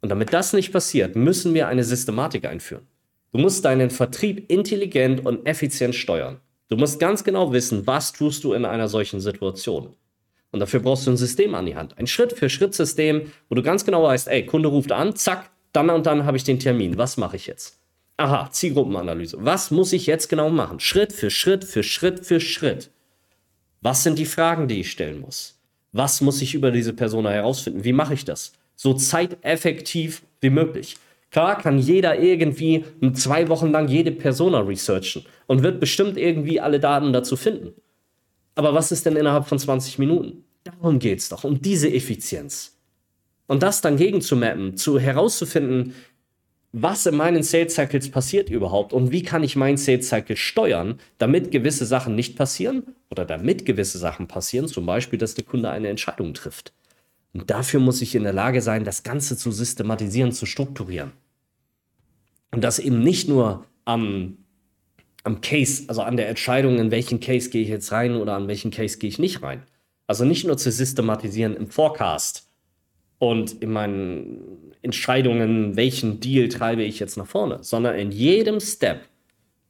Und 0.01 0.09
damit 0.09 0.33
das 0.33 0.53
nicht 0.53 0.71
passiert, 0.71 1.15
müssen 1.15 1.53
wir 1.53 1.67
eine 1.67 1.83
Systematik 1.83 2.45
einführen. 2.45 2.87
Du 3.31 3.37
musst 3.37 3.63
deinen 3.65 3.89
Vertrieb 3.89 4.49
intelligent 4.49 5.25
und 5.25 5.45
effizient 5.45 5.95
steuern. 5.95 6.39
Du 6.67 6.77
musst 6.77 6.99
ganz 6.99 7.23
genau 7.23 7.51
wissen, 7.51 7.85
was 7.85 8.13
tust 8.13 8.43
du 8.43 8.53
in 8.53 8.65
einer 8.65 8.87
solchen 8.87 9.19
Situation. 9.19 9.93
Und 10.51 10.59
dafür 10.59 10.79
brauchst 10.79 11.05
du 11.05 11.11
ein 11.11 11.17
System 11.17 11.53
an 11.53 11.65
die 11.65 11.75
Hand. 11.75 11.97
Ein 11.97 12.07
Schritt-für-Schritt-System, 12.07 13.31
wo 13.49 13.55
du 13.55 13.61
ganz 13.61 13.85
genau 13.85 14.03
weißt, 14.03 14.27
ey, 14.27 14.45
Kunde 14.45 14.69
ruft 14.69 14.91
an, 14.91 15.15
zack, 15.15 15.51
dann 15.73 15.89
und 15.89 16.05
dann 16.05 16.25
habe 16.25 16.37
ich 16.37 16.43
den 16.43 16.59
Termin. 16.59 16.97
Was 16.97 17.17
mache 17.17 17.35
ich 17.35 17.45
jetzt? 17.45 17.79
Aha, 18.17 18.49
Zielgruppenanalyse. 18.51 19.37
Was 19.39 19.71
muss 19.71 19.93
ich 19.93 20.07
jetzt 20.07 20.27
genau 20.27 20.49
machen? 20.49 20.79
Schritt 20.79 21.13
für 21.13 21.29
Schritt 21.29 21.63
für 21.63 21.83
Schritt 21.83 22.25
für 22.25 22.39
Schritt. 22.39 22.89
Was 23.81 24.03
sind 24.03 24.19
die 24.19 24.25
Fragen, 24.25 24.67
die 24.67 24.81
ich 24.81 24.91
stellen 24.91 25.21
muss? 25.21 25.57
Was 25.91 26.19
muss 26.21 26.41
ich 26.41 26.53
über 26.53 26.71
diese 26.71 26.93
Person 26.93 27.27
herausfinden? 27.27 27.83
Wie 27.83 27.93
mache 27.93 28.13
ich 28.13 28.25
das? 28.25 28.53
So 28.75 28.93
zeiteffektiv 28.93 30.23
wie 30.41 30.49
möglich. 30.49 30.97
Klar 31.31 31.57
kann 31.59 31.77
jeder 31.77 32.19
irgendwie 32.19 32.85
zwei 33.13 33.49
Wochen 33.49 33.71
lang 33.71 33.87
jede 33.87 34.11
Persona 34.11 34.61
researchen 34.61 35.25
und 35.47 35.63
wird 35.63 35.79
bestimmt 35.79 36.17
irgendwie 36.17 36.59
alle 36.59 36.79
Daten 36.79 37.13
dazu 37.13 37.35
finden. 37.35 37.73
Aber 38.55 38.73
was 38.73 38.91
ist 38.91 39.05
denn 39.05 39.15
innerhalb 39.15 39.45
von 39.45 39.59
20 39.59 39.99
Minuten? 39.99 40.43
Darum 40.63 40.99
geht 40.99 41.19
es 41.19 41.29
doch, 41.29 41.43
um 41.43 41.61
diese 41.61 41.91
Effizienz. 41.91 42.77
Und 43.47 43.63
das 43.63 43.81
dann 43.81 43.97
gegenzumappen, 43.97 44.75
zu 44.77 44.99
herauszufinden, 44.99 45.93
was 46.71 47.05
in 47.07 47.15
meinen 47.15 47.41
Sales 47.41 47.73
Cycles 47.73 48.11
passiert 48.11 48.49
überhaupt 48.49 48.93
und 48.93 49.11
wie 49.11 49.23
kann 49.23 49.43
ich 49.43 49.55
meinen 49.55 49.77
Sales 49.77 50.07
Cycle 50.07 50.35
steuern, 50.35 50.99
damit 51.17 51.49
gewisse 51.49 51.85
Sachen 51.85 52.15
nicht 52.15 52.35
passieren 52.35 52.83
oder 53.09 53.25
damit 53.25 53.65
gewisse 53.65 53.97
Sachen 53.97 54.27
passieren, 54.27 54.67
zum 54.67 54.85
Beispiel, 54.85 55.17
dass 55.17 55.33
der 55.33 55.45
Kunde 55.45 55.69
eine 55.71 55.87
Entscheidung 55.87 56.33
trifft. 56.33 56.73
Und 57.33 57.49
dafür 57.49 57.79
muss 57.79 58.01
ich 58.01 58.15
in 58.15 58.23
der 58.23 58.33
Lage 58.33 58.61
sein, 58.61 58.83
das 58.83 59.03
Ganze 59.03 59.37
zu 59.37 59.51
systematisieren, 59.51 60.31
zu 60.31 60.45
strukturieren. 60.45 61.11
Und 62.51 62.63
das 62.63 62.79
eben 62.79 63.01
nicht 63.01 63.29
nur 63.29 63.65
am 63.85 64.37
am 65.23 65.41
Case, 65.41 65.83
also 65.87 66.01
an 66.01 66.17
der 66.17 66.29
Entscheidung, 66.29 66.79
in 66.79 66.91
welchen 66.91 67.19
Case 67.19 67.49
gehe 67.49 67.61
ich 67.61 67.69
jetzt 67.69 67.91
rein 67.91 68.15
oder 68.15 68.35
an 68.35 68.47
welchen 68.47 68.71
Case 68.71 68.97
gehe 68.97 69.09
ich 69.09 69.19
nicht 69.19 69.43
rein. 69.43 69.63
Also 70.07 70.25
nicht 70.25 70.45
nur 70.45 70.57
zu 70.57 70.71
systematisieren 70.71 71.55
im 71.55 71.67
Forecast 71.67 72.49
und 73.19 73.61
in 73.61 73.71
meinen 73.71 74.73
Entscheidungen, 74.81 75.75
welchen 75.75 76.19
Deal 76.19 76.47
treibe 76.47 76.83
ich 76.83 76.99
jetzt 76.99 77.17
nach 77.17 77.27
vorne, 77.27 77.59
sondern 77.61 77.95
in 77.95 78.11
jedem 78.11 78.59
Step, 78.59 79.01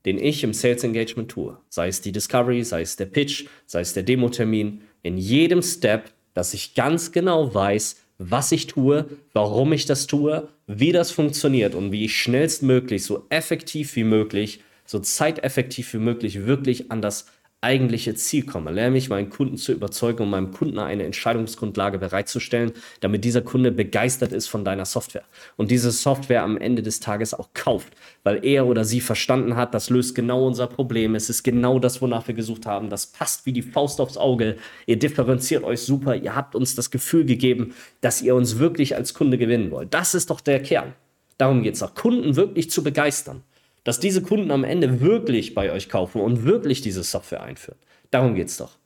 den 0.06 0.18
ich 0.18 0.44
im 0.44 0.54
Sales 0.54 0.84
Engagement 0.84 1.30
tue, 1.30 1.58
sei 1.68 1.88
es 1.88 2.02
die 2.02 2.12
Discovery, 2.12 2.64
sei 2.64 2.82
es 2.82 2.96
der 2.96 3.08
Pitch, 3.08 3.48
sei 3.66 3.82
es 3.82 3.94
der 3.94 4.04
Demo-Termin, 4.04 4.82
in 5.02 5.18
jedem 5.18 5.62
Step, 5.62 6.12
dass 6.40 6.54
ich 6.54 6.74
ganz 6.74 7.12
genau 7.12 7.54
weiß, 7.54 7.98
was 8.18 8.52
ich 8.52 8.68
tue, 8.68 9.06
warum 9.34 9.74
ich 9.74 9.86
das 9.86 10.08
tue, 10.08 10.48
wie 10.68 10.92
das 10.92 11.12
funktioniert 11.12 11.76
und 11.76 11.92
wie 11.92 12.06
ich 12.06 12.16
schnellstmöglich, 12.16 13.04
so 13.04 13.26
effektiv 13.30 13.96
wie 13.96 14.04
möglich 14.04 14.62
so 14.90 14.98
zeiteffektiv 14.98 15.94
wie 15.94 16.00
möglich 16.00 16.48
wirklich 16.48 16.92
an 16.92 17.00
das 17.00 17.28
eigentliche 17.62 18.16
Ziel 18.16 18.46
komme. 18.46 18.90
Mich, 18.90 19.10
meinen 19.10 19.30
Kunden 19.30 19.58
zu 19.58 19.74
überzeugen 19.74 20.24
und 20.24 20.30
meinem 20.30 20.52
Kunden 20.52 20.80
eine 20.80 21.04
Entscheidungsgrundlage 21.04 21.98
bereitzustellen, 21.98 22.72
damit 23.02 23.26
dieser 23.26 23.42
Kunde 23.42 23.72
begeistert 23.72 24.32
ist 24.32 24.48
von 24.48 24.64
deiner 24.64 24.86
Software 24.86 25.26
und 25.58 25.70
diese 25.70 25.92
Software 25.92 26.44
am 26.44 26.58
Ende 26.58 26.82
des 26.82 27.02
Tages 27.02 27.34
auch 27.34 27.50
kauft, 27.54 27.94
weil 28.24 28.46
er 28.46 28.66
oder 28.66 28.86
sie 28.86 29.02
verstanden 29.02 29.58
hat, 29.58 29.74
das 29.74 29.90
löst 29.90 30.16
genau 30.16 30.48
unser 30.48 30.68
Problem. 30.68 31.16
Es 31.16 31.30
ist 31.30 31.44
genau 31.44 31.80
das, 31.80 32.02
wonach 32.02 32.28
wir 32.28 32.36
gesucht 32.36 32.66
haben. 32.66 32.90
Das 32.90 33.08
passt 33.08 33.46
wie 33.46 33.54
die 33.54 33.62
Faust 33.62 34.00
aufs 34.00 34.18
Auge. 34.18 34.56
Ihr 34.86 34.98
differenziert 34.98 35.64
euch 35.66 35.82
super. 35.82 36.16
Ihr 36.16 36.36
habt 36.36 36.56
uns 36.56 36.76
das 36.76 36.92
Gefühl 36.92 37.26
gegeben, 37.26 37.74
dass 38.00 38.22
ihr 38.22 38.36
uns 38.36 38.60
wirklich 38.60 38.96
als 38.96 39.14
Kunde 39.14 39.38
gewinnen 39.38 39.72
wollt. 39.72 39.94
Das 39.94 40.16
ist 40.16 40.30
doch 40.30 40.40
der 40.40 40.62
Kern. 40.62 40.94
Darum 41.38 41.64
geht 41.64 41.76
es 41.76 41.84
auch, 41.84 41.94
Kunden 41.94 42.36
wirklich 42.36 42.70
zu 42.70 42.84
begeistern 42.84 43.44
dass 43.84 44.00
diese 44.00 44.22
Kunden 44.22 44.52
am 44.52 44.64
Ende 44.64 45.02
wirklich 45.02 45.54
bei 45.56 45.72
euch 45.72 45.90
kaufen 45.90 46.22
und 46.22 46.44
wirklich 46.46 46.82
diese 46.82 47.04
Software 47.04 47.44
einführen. 47.44 47.80
Darum 48.12 48.36
geht 48.36 48.48
es 48.48 48.58
doch. 48.58 48.78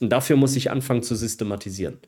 Und 0.00 0.10
dafür 0.10 0.36
muss 0.36 0.56
ich 0.56 0.70
anfangen 0.70 1.02
zu 1.02 1.14
systematisieren. 1.14 1.98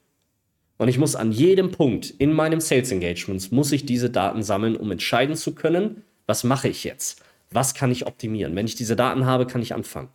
Und 0.76 0.88
ich 0.88 0.98
muss 0.98 1.14
an 1.14 1.30
jedem 1.30 1.70
Punkt 1.70 2.10
in 2.10 2.32
meinem 2.32 2.60
Sales 2.60 2.90
Engagements, 2.90 3.52
muss 3.52 3.70
ich 3.70 3.86
diese 3.86 4.10
Daten 4.10 4.42
sammeln, 4.42 4.76
um 4.76 4.90
entscheiden 4.90 5.36
zu 5.36 5.54
können, 5.54 6.02
was 6.26 6.42
mache 6.42 6.68
ich 6.68 6.84
jetzt? 6.84 7.22
Was 7.50 7.74
kann 7.74 7.92
ich 7.92 8.06
optimieren? 8.06 8.56
Wenn 8.56 8.66
ich 8.66 8.74
diese 8.74 8.96
Daten 8.96 9.26
habe, 9.26 9.46
kann 9.46 9.62
ich 9.62 9.74
anfangen. 9.74 10.08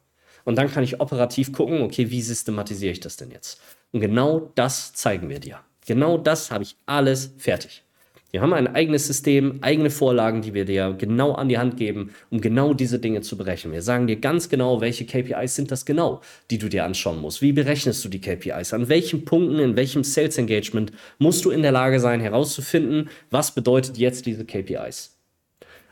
Und 0.43 0.57
dann 0.57 0.69
kann 0.69 0.83
ich 0.83 0.99
operativ 0.99 1.53
gucken, 1.53 1.81
okay, 1.81 2.09
wie 2.09 2.21
systematisiere 2.21 2.91
ich 2.91 2.99
das 2.99 3.15
denn 3.15 3.31
jetzt? 3.31 3.61
Und 3.91 4.01
genau 4.01 4.51
das 4.55 4.93
zeigen 4.93 5.29
wir 5.29 5.39
dir. 5.39 5.59
Genau 5.85 6.17
das 6.17 6.51
habe 6.51 6.63
ich 6.63 6.75
alles 6.85 7.33
fertig. 7.37 7.83
Wir 8.31 8.41
haben 8.41 8.53
ein 8.53 8.67
eigenes 8.67 9.07
System, 9.07 9.57
eigene 9.61 9.89
Vorlagen, 9.89 10.43
die 10.43 10.53
wir 10.53 10.63
dir 10.63 10.93
genau 10.95 11.33
an 11.33 11.49
die 11.49 11.57
Hand 11.57 11.77
geben, 11.77 12.11
um 12.29 12.41
genau 12.41 12.75
diese 12.75 12.99
Dinge 12.99 13.21
zu 13.21 13.37
berechnen. 13.37 13.73
Wir 13.73 13.81
sagen 13.81 14.05
dir 14.05 14.17
ganz 14.17 14.49
genau, 14.49 14.81
welche 14.81 15.05
KPIs 15.05 15.55
sind 15.55 15.71
das 15.71 15.83
genau, 15.83 16.21
die 16.51 16.59
du 16.59 16.69
dir 16.69 16.85
anschauen 16.85 17.19
musst. 17.21 17.41
Wie 17.41 17.53
berechnest 17.53 18.05
du 18.05 18.09
die 18.09 18.21
KPIs? 18.21 18.73
An 18.73 18.87
welchen 18.87 19.25
Punkten, 19.25 19.57
in 19.57 19.75
welchem 19.75 20.03
Sales 20.03 20.37
Engagement 20.37 20.91
musst 21.17 21.43
du 21.43 21.49
in 21.49 21.63
der 21.63 21.71
Lage 21.71 21.99
sein, 21.99 22.21
herauszufinden, 22.21 23.09
was 23.31 23.55
bedeutet 23.55 23.97
jetzt 23.97 24.27
diese 24.27 24.45
KPIs? 24.45 25.18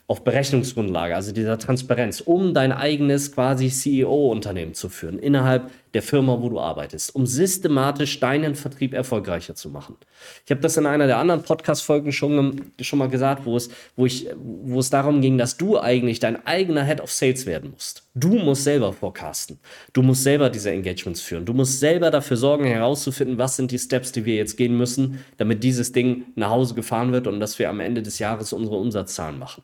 Auf 0.10 0.24
Berechnungsgrundlage, 0.24 1.14
also 1.14 1.34
dieser 1.34 1.60
Transparenz, 1.60 2.22
um 2.22 2.54
dein 2.54 2.72
eigenes 2.72 3.34
quasi 3.34 3.68
CEO-Unternehmen 3.68 4.74
zu 4.74 4.88
führen 4.88 5.20
innerhalb 5.20 5.70
der 5.94 6.02
Firma, 6.02 6.42
wo 6.42 6.48
du 6.48 6.62
arbeitest, 6.62 7.14
um 7.14 7.26
systematisch 7.26 8.22
deinen 8.22 8.56
Vertrieb 8.56 8.94
erfolgreicher 8.94 9.56
zu 9.56 9.70
machen. 9.70 9.98
Ich 10.46 10.52
habe 10.52 10.62
das 10.62 10.78
in 10.78 10.86
einer 10.86 11.08
der 11.08 11.18
anderen 11.18 11.44
Podcast-Folgen 11.44 12.14
schon, 12.14 12.72
schon 12.80 13.00
mal 13.00 13.10
gesagt, 13.10 13.46
wo 13.46 13.58
es, 13.58 13.70
wo, 13.98 14.06
ich, 14.06 14.28
wo 14.38 14.80
es 14.80 14.90
darum 14.90 15.20
ging, 15.20 15.38
dass 15.38 15.58
du 15.58 15.78
eigentlich 15.78 16.22
dein 16.22 16.46
eigener 16.46 16.86
Head 16.86 17.02
of 17.02 17.12
Sales 17.12 17.46
werden 17.46 17.72
musst. 17.72 18.08
Du 18.16 18.30
musst 18.38 18.64
selber 18.64 18.94
forecasten. 18.94 19.60
Du 19.92 20.04
musst 20.04 20.24
selber 20.24 20.50
diese 20.50 20.72
Engagements 20.72 21.20
führen. 21.20 21.44
Du 21.44 21.54
musst 21.54 21.82
selber 21.82 22.12
dafür 22.12 22.38
sorgen, 22.38 22.64
herauszufinden, 22.64 23.38
was 23.38 23.58
sind 23.58 23.72
die 23.72 23.80
Steps, 23.80 24.14
die 24.14 24.24
wir 24.24 24.36
jetzt 24.36 24.56
gehen 24.56 24.78
müssen, 24.78 25.22
damit 25.36 25.64
dieses 25.64 25.92
Ding 25.92 26.28
nach 26.36 26.50
Hause 26.50 26.76
gefahren 26.76 27.12
wird 27.12 27.28
und 27.28 27.42
dass 27.42 27.60
wir 27.60 27.70
am 27.70 27.82
Ende 27.82 28.02
des 28.02 28.20
Jahres 28.20 28.54
unsere 28.54 28.78
Umsatzzahlen 28.78 29.38
machen 29.38 29.64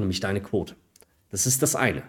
nämlich 0.00 0.20
deine 0.20 0.40
Quote. 0.40 0.74
Das 1.30 1.46
ist 1.46 1.62
das 1.62 1.76
eine. 1.76 2.02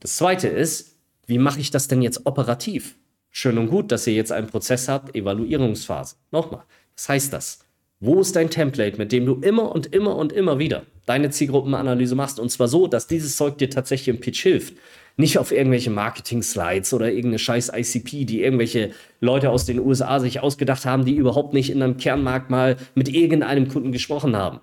Das 0.00 0.16
zweite 0.16 0.48
ist, 0.48 0.96
wie 1.26 1.38
mache 1.38 1.60
ich 1.60 1.70
das 1.70 1.88
denn 1.88 2.02
jetzt 2.02 2.26
operativ? 2.26 2.96
Schön 3.30 3.58
und 3.58 3.68
gut, 3.68 3.92
dass 3.92 4.06
ihr 4.06 4.14
jetzt 4.14 4.32
einen 4.32 4.46
Prozess 4.46 4.88
habt, 4.88 5.14
Evaluierungsphase. 5.14 6.16
Nochmal, 6.30 6.64
was 6.94 7.08
heißt 7.08 7.32
das? 7.32 7.60
Wo 8.00 8.20
ist 8.20 8.34
dein 8.34 8.50
Template, 8.50 8.98
mit 8.98 9.12
dem 9.12 9.26
du 9.26 9.36
immer 9.36 9.72
und 9.72 9.94
immer 9.94 10.16
und 10.16 10.32
immer 10.32 10.58
wieder 10.58 10.82
deine 11.06 11.30
Zielgruppenanalyse 11.30 12.16
machst? 12.16 12.40
Und 12.40 12.50
zwar 12.50 12.66
so, 12.66 12.88
dass 12.88 13.06
dieses 13.06 13.36
Zeug 13.36 13.58
dir 13.58 13.70
tatsächlich 13.70 14.14
im 14.14 14.20
Pitch 14.20 14.42
hilft. 14.42 14.74
Nicht 15.16 15.38
auf 15.38 15.52
irgendwelche 15.52 15.90
Marketing-Slides 15.90 16.92
oder 16.94 17.08
irgendeine 17.08 17.38
scheiß 17.38 17.70
ICP, 17.74 18.24
die 18.24 18.42
irgendwelche 18.42 18.90
Leute 19.20 19.50
aus 19.50 19.66
den 19.66 19.78
USA 19.78 20.18
sich 20.18 20.40
ausgedacht 20.40 20.84
haben, 20.84 21.04
die 21.04 21.14
überhaupt 21.14 21.54
nicht 21.54 21.70
in 21.70 21.82
einem 21.82 21.96
Kernmarkt 21.96 22.50
mal 22.50 22.76
mit 22.94 23.08
irgendeinem 23.08 23.68
Kunden 23.68 23.92
gesprochen 23.92 24.34
haben 24.36 24.60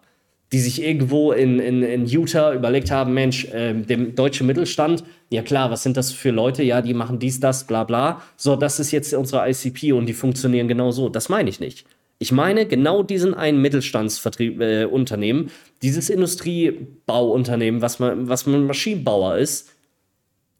die 0.51 0.59
sich 0.59 0.81
irgendwo 0.81 1.31
in, 1.31 1.59
in, 1.59 1.83
in 1.83 2.05
Utah 2.05 2.53
überlegt 2.53 2.89
haben, 2.89 3.13
Mensch, 3.13 3.45
äh, 3.45 3.73
dem 3.73 4.15
deutschen 4.15 4.47
Mittelstand, 4.47 5.03
ja 5.29 5.43
klar, 5.43 5.69
was 5.69 5.83
sind 5.83 5.95
das 5.95 6.11
für 6.11 6.31
Leute? 6.31 6.63
Ja, 6.63 6.81
die 6.81 6.95
machen 6.95 7.19
dies, 7.19 7.39
das, 7.39 7.67
bla 7.67 7.83
bla. 7.83 8.21
So, 8.35 8.55
das 8.55 8.79
ist 8.79 8.91
jetzt 8.91 9.13
unsere 9.13 9.47
ICP 9.47 9.93
und 9.93 10.07
die 10.07 10.13
funktionieren 10.13 10.67
genau 10.67 10.89
so. 10.91 11.09
Das 11.09 11.29
meine 11.29 11.49
ich 11.49 11.59
nicht. 11.59 11.85
Ich 12.17 12.31
meine 12.31 12.65
genau 12.65 13.03
diesen 13.03 13.33
einen 13.33 13.61
Mittelstandsunternehmen, 13.61 15.45
äh, 15.45 15.49
dieses 15.83 16.09
Industriebauunternehmen, 16.09 17.81
was 17.81 17.99
man, 17.99 18.27
was 18.27 18.45
man 18.47 18.65
Maschinenbauer 18.65 19.37
ist, 19.37 19.69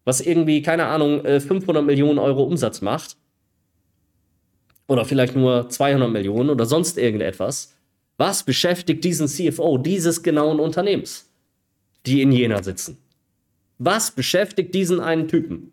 was 0.06 0.22
irgendwie, 0.22 0.62
keine 0.62 0.86
Ahnung, 0.86 1.24
500 1.24 1.84
äh, 1.84 1.86
Millionen 1.86 2.20
Euro 2.20 2.44
Umsatz 2.44 2.82
macht. 2.82 3.18
Oder 4.88 5.04
vielleicht 5.06 5.36
nur 5.36 5.68
200 5.70 6.10
Millionen 6.10 6.50
oder 6.50 6.66
sonst 6.66 6.98
irgendetwas 6.98 7.76
was 8.20 8.44
beschäftigt 8.44 9.06
diesen 9.06 9.28
CFO 9.28 9.78
dieses 9.78 10.22
genauen 10.22 10.60
Unternehmens, 10.60 11.32
die 12.06 12.22
in 12.22 12.34
Jena 12.34 12.62
sitzen? 12.62 12.98
Was 13.78 14.12
beschäftigt 14.12 14.76
diesen 14.76 15.00
einen 15.00 15.30
Typen? 15.30 15.72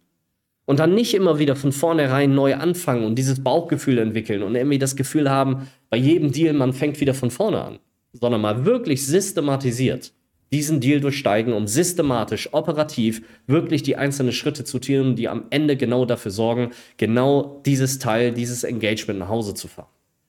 Und 0.64 0.78
dann 0.78 0.94
nicht 0.94 1.14
immer 1.14 1.40
wieder 1.40 1.56
von 1.56 1.72
vornherein 1.72 2.34
neu 2.36 2.54
anfangen 2.54 3.04
und 3.04 3.16
dieses 3.16 3.42
Bauchgefühl 3.42 3.98
entwickeln 3.98 4.44
und 4.44 4.54
irgendwie 4.54 4.78
das 4.78 4.94
Gefühl 4.94 5.28
haben, 5.28 5.68
bei 5.90 5.96
jedem 5.96 6.30
Deal, 6.30 6.54
man 6.54 6.72
fängt 6.72 7.00
wieder 7.00 7.14
von 7.14 7.32
vorne 7.32 7.62
an, 7.62 7.78
sondern 8.12 8.40
mal 8.40 8.64
wirklich 8.64 9.04
systematisiert 9.04 10.12
diesen 10.52 10.80
Deal 10.80 11.00
durchsteigen, 11.00 11.52
um 11.52 11.66
systematisch, 11.66 12.54
operativ 12.54 13.22
wirklich 13.48 13.82
die 13.82 13.96
einzelnen 13.96 14.32
Schritte 14.32 14.62
zu 14.62 14.78
tieren, 14.78 15.16
die 15.16 15.28
am 15.28 15.46
Ende 15.50 15.76
genau 15.76 16.04
dafür 16.04 16.30
sorgen, 16.30 16.70
genau 16.96 17.60
dieses 17.66 17.98
Teil, 17.98 18.30
dieses 18.30 18.62
Engagement 18.62 19.18
nach 19.18 19.28
Hause 19.28 19.54
zu 19.54 19.66
fahren. 19.66 19.88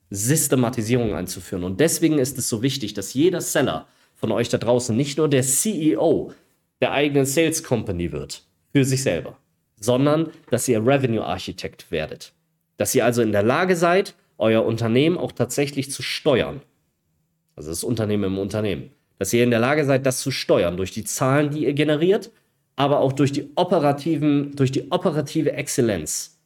Systematisierung 0.10 1.14
einzuführen. 1.14 1.64
Und 1.64 1.80
deswegen 1.80 2.20
ist 2.20 2.38
es 2.38 2.50
so 2.50 2.62
wichtig, 2.62 2.94
dass 2.94 3.14
jeder 3.14 3.42
Seller 3.42 3.88
von 4.16 4.32
euch 4.32 4.50
da 4.50 4.58
draußen 4.58 4.96
nicht 4.96 5.18
nur 5.18 5.30
der 5.30 5.44
CEO 5.44 6.34
der 6.82 6.92
eigenen 6.92 7.26
Sales 7.26 7.64
Company 7.64 8.12
wird, 8.12 8.44
für 8.72 8.86
sich 8.86 9.04
selber, 9.04 9.38
sondern 9.80 10.32
dass 10.50 10.68
ihr 10.68 10.86
Revenue 10.86 11.24
Architect 11.24 11.92
werdet. 11.92 12.34
Dass 12.78 12.94
ihr 12.94 13.06
also 13.06 13.22
in 13.22 13.32
der 13.32 13.44
Lage 13.44 13.76
seid, 13.76 14.16
euer 14.38 14.64
Unternehmen 14.66 15.18
auch 15.18 15.32
tatsächlich 15.32 15.92
zu 15.92 16.04
steuern. 16.04 16.62
Also 17.56 17.70
das 17.70 17.84
Unternehmen 17.84 18.26
im 18.26 18.38
Unternehmen. 18.38 18.92
Dass 19.18 19.34
ihr 19.34 19.44
in 19.44 19.50
der 19.50 19.60
Lage 19.60 19.84
seid, 19.86 20.06
das 20.06 20.22
zu 20.22 20.30
steuern 20.30 20.78
durch 20.78 20.92
die 20.92 21.04
Zahlen, 21.04 21.50
die 21.50 21.66
ihr 21.66 21.74
generiert, 21.74 22.32
aber 22.76 23.00
auch 23.00 23.14
durch 23.14 23.32
die 23.32 23.50
operativen, 23.56 24.56
durch 24.56 24.72
die 24.72 24.92
operative 24.92 25.54
Exzellenz 25.54 26.37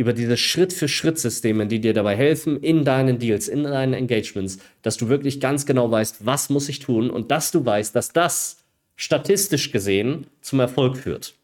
über 0.00 0.14
diese 0.14 0.38
Schritt-für-Schritt-Systeme, 0.38 1.66
die 1.66 1.78
dir 1.78 1.92
dabei 1.92 2.16
helfen 2.16 2.58
in 2.62 2.86
deinen 2.86 3.18
Deals, 3.18 3.48
in 3.48 3.64
deinen 3.64 3.92
Engagements, 3.92 4.58
dass 4.80 4.96
du 4.96 5.10
wirklich 5.10 5.40
ganz 5.40 5.66
genau 5.66 5.90
weißt, 5.90 6.24
was 6.24 6.48
muss 6.48 6.70
ich 6.70 6.78
tun 6.78 7.10
und 7.10 7.30
dass 7.30 7.50
du 7.50 7.66
weißt, 7.66 7.94
dass 7.94 8.10
das 8.10 8.64
statistisch 8.96 9.72
gesehen 9.72 10.26
zum 10.40 10.60
Erfolg 10.60 10.96
führt. 10.96 11.34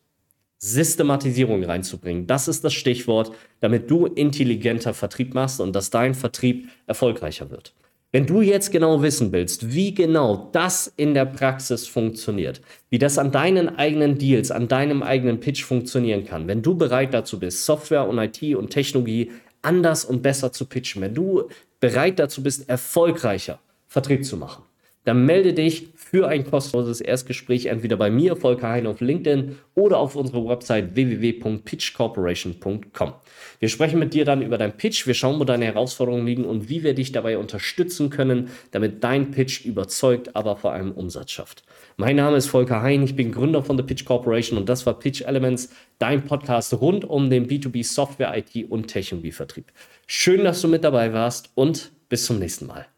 Systematisierung 0.56 1.64
reinzubringen, 1.64 2.26
das 2.26 2.48
ist 2.48 2.64
das 2.64 2.72
Stichwort, 2.72 3.30
damit 3.60 3.90
du 3.90 4.06
intelligenter 4.06 4.94
Vertrieb 4.94 5.34
machst 5.34 5.60
und 5.60 5.76
dass 5.76 5.90
dein 5.90 6.14
Vertrieb 6.14 6.70
erfolgreicher 6.86 7.50
wird. 7.50 7.74
Wenn 8.12 8.26
du 8.26 8.40
jetzt 8.40 8.70
genau 8.70 9.02
wissen 9.02 9.32
willst, 9.32 9.74
wie 9.74 9.92
genau 9.92 10.48
das 10.52 10.92
in 10.96 11.12
der 11.12 11.26
Praxis 11.26 11.86
funktioniert, 11.86 12.60
wie 12.88 12.98
das 12.98 13.18
an 13.18 13.32
deinen 13.32 13.76
eigenen 13.76 14.16
Deals, 14.16 14.50
an 14.50 14.68
deinem 14.68 15.02
eigenen 15.02 15.40
Pitch 15.40 15.64
funktionieren 15.64 16.24
kann, 16.24 16.46
wenn 16.46 16.62
du 16.62 16.76
bereit 16.76 17.12
dazu 17.12 17.38
bist, 17.38 17.64
Software 17.64 18.08
und 18.08 18.18
IT 18.18 18.42
und 18.54 18.70
Technologie 18.70 19.32
anders 19.60 20.04
und 20.04 20.22
besser 20.22 20.52
zu 20.52 20.66
pitchen, 20.66 21.02
wenn 21.02 21.14
du 21.14 21.48
bereit 21.80 22.18
dazu 22.18 22.42
bist, 22.42 22.68
erfolgreicher 22.68 23.58
Vertrieb 23.88 24.24
zu 24.24 24.36
machen, 24.36 24.62
dann 25.06 25.24
melde 25.24 25.54
dich 25.54 25.88
für 25.94 26.28
ein 26.28 26.44
kostenloses 26.44 27.00
Erstgespräch 27.00 27.66
entweder 27.66 27.96
bei 27.96 28.10
mir, 28.10 28.34
Volker 28.34 28.70
Hein 28.70 28.88
auf 28.88 29.00
LinkedIn 29.00 29.54
oder 29.76 29.98
auf 29.98 30.16
unserer 30.16 30.48
Website 30.48 30.96
www.pitchcorporation.com. 30.96 33.12
Wir 33.60 33.68
sprechen 33.68 34.00
mit 34.00 34.14
dir 34.14 34.24
dann 34.24 34.42
über 34.42 34.58
deinen 34.58 34.76
Pitch, 34.76 35.06
wir 35.06 35.14
schauen, 35.14 35.38
wo 35.38 35.44
deine 35.44 35.66
Herausforderungen 35.66 36.26
liegen 36.26 36.44
und 36.44 36.68
wie 36.68 36.82
wir 36.82 36.94
dich 36.94 37.12
dabei 37.12 37.38
unterstützen 37.38 38.10
können, 38.10 38.50
damit 38.72 39.04
dein 39.04 39.30
Pitch 39.30 39.64
überzeugt, 39.64 40.34
aber 40.34 40.56
vor 40.56 40.72
allem 40.72 40.90
Umsatz 40.90 41.30
schafft. 41.30 41.62
Mein 41.96 42.16
Name 42.16 42.36
ist 42.36 42.48
Volker 42.48 42.82
Hein, 42.82 43.04
ich 43.04 43.14
bin 43.14 43.30
Gründer 43.30 43.62
von 43.62 43.76
The 43.76 43.84
Pitch 43.84 44.04
Corporation 44.04 44.58
und 44.58 44.68
das 44.68 44.86
war 44.86 44.98
Pitch 44.98 45.22
Elements, 45.22 45.70
dein 46.00 46.24
Podcast 46.24 46.74
rund 46.74 47.04
um 47.04 47.30
den 47.30 47.46
B2B 47.46 47.84
Software, 47.84 48.36
IT 48.36 48.68
und 48.68 48.88
Technologievertrieb. 48.88 49.66
Schön, 50.08 50.42
dass 50.42 50.62
du 50.62 50.66
mit 50.66 50.82
dabei 50.82 51.12
warst 51.12 51.52
und 51.54 51.92
bis 52.08 52.26
zum 52.26 52.40
nächsten 52.40 52.66
Mal. 52.66 52.88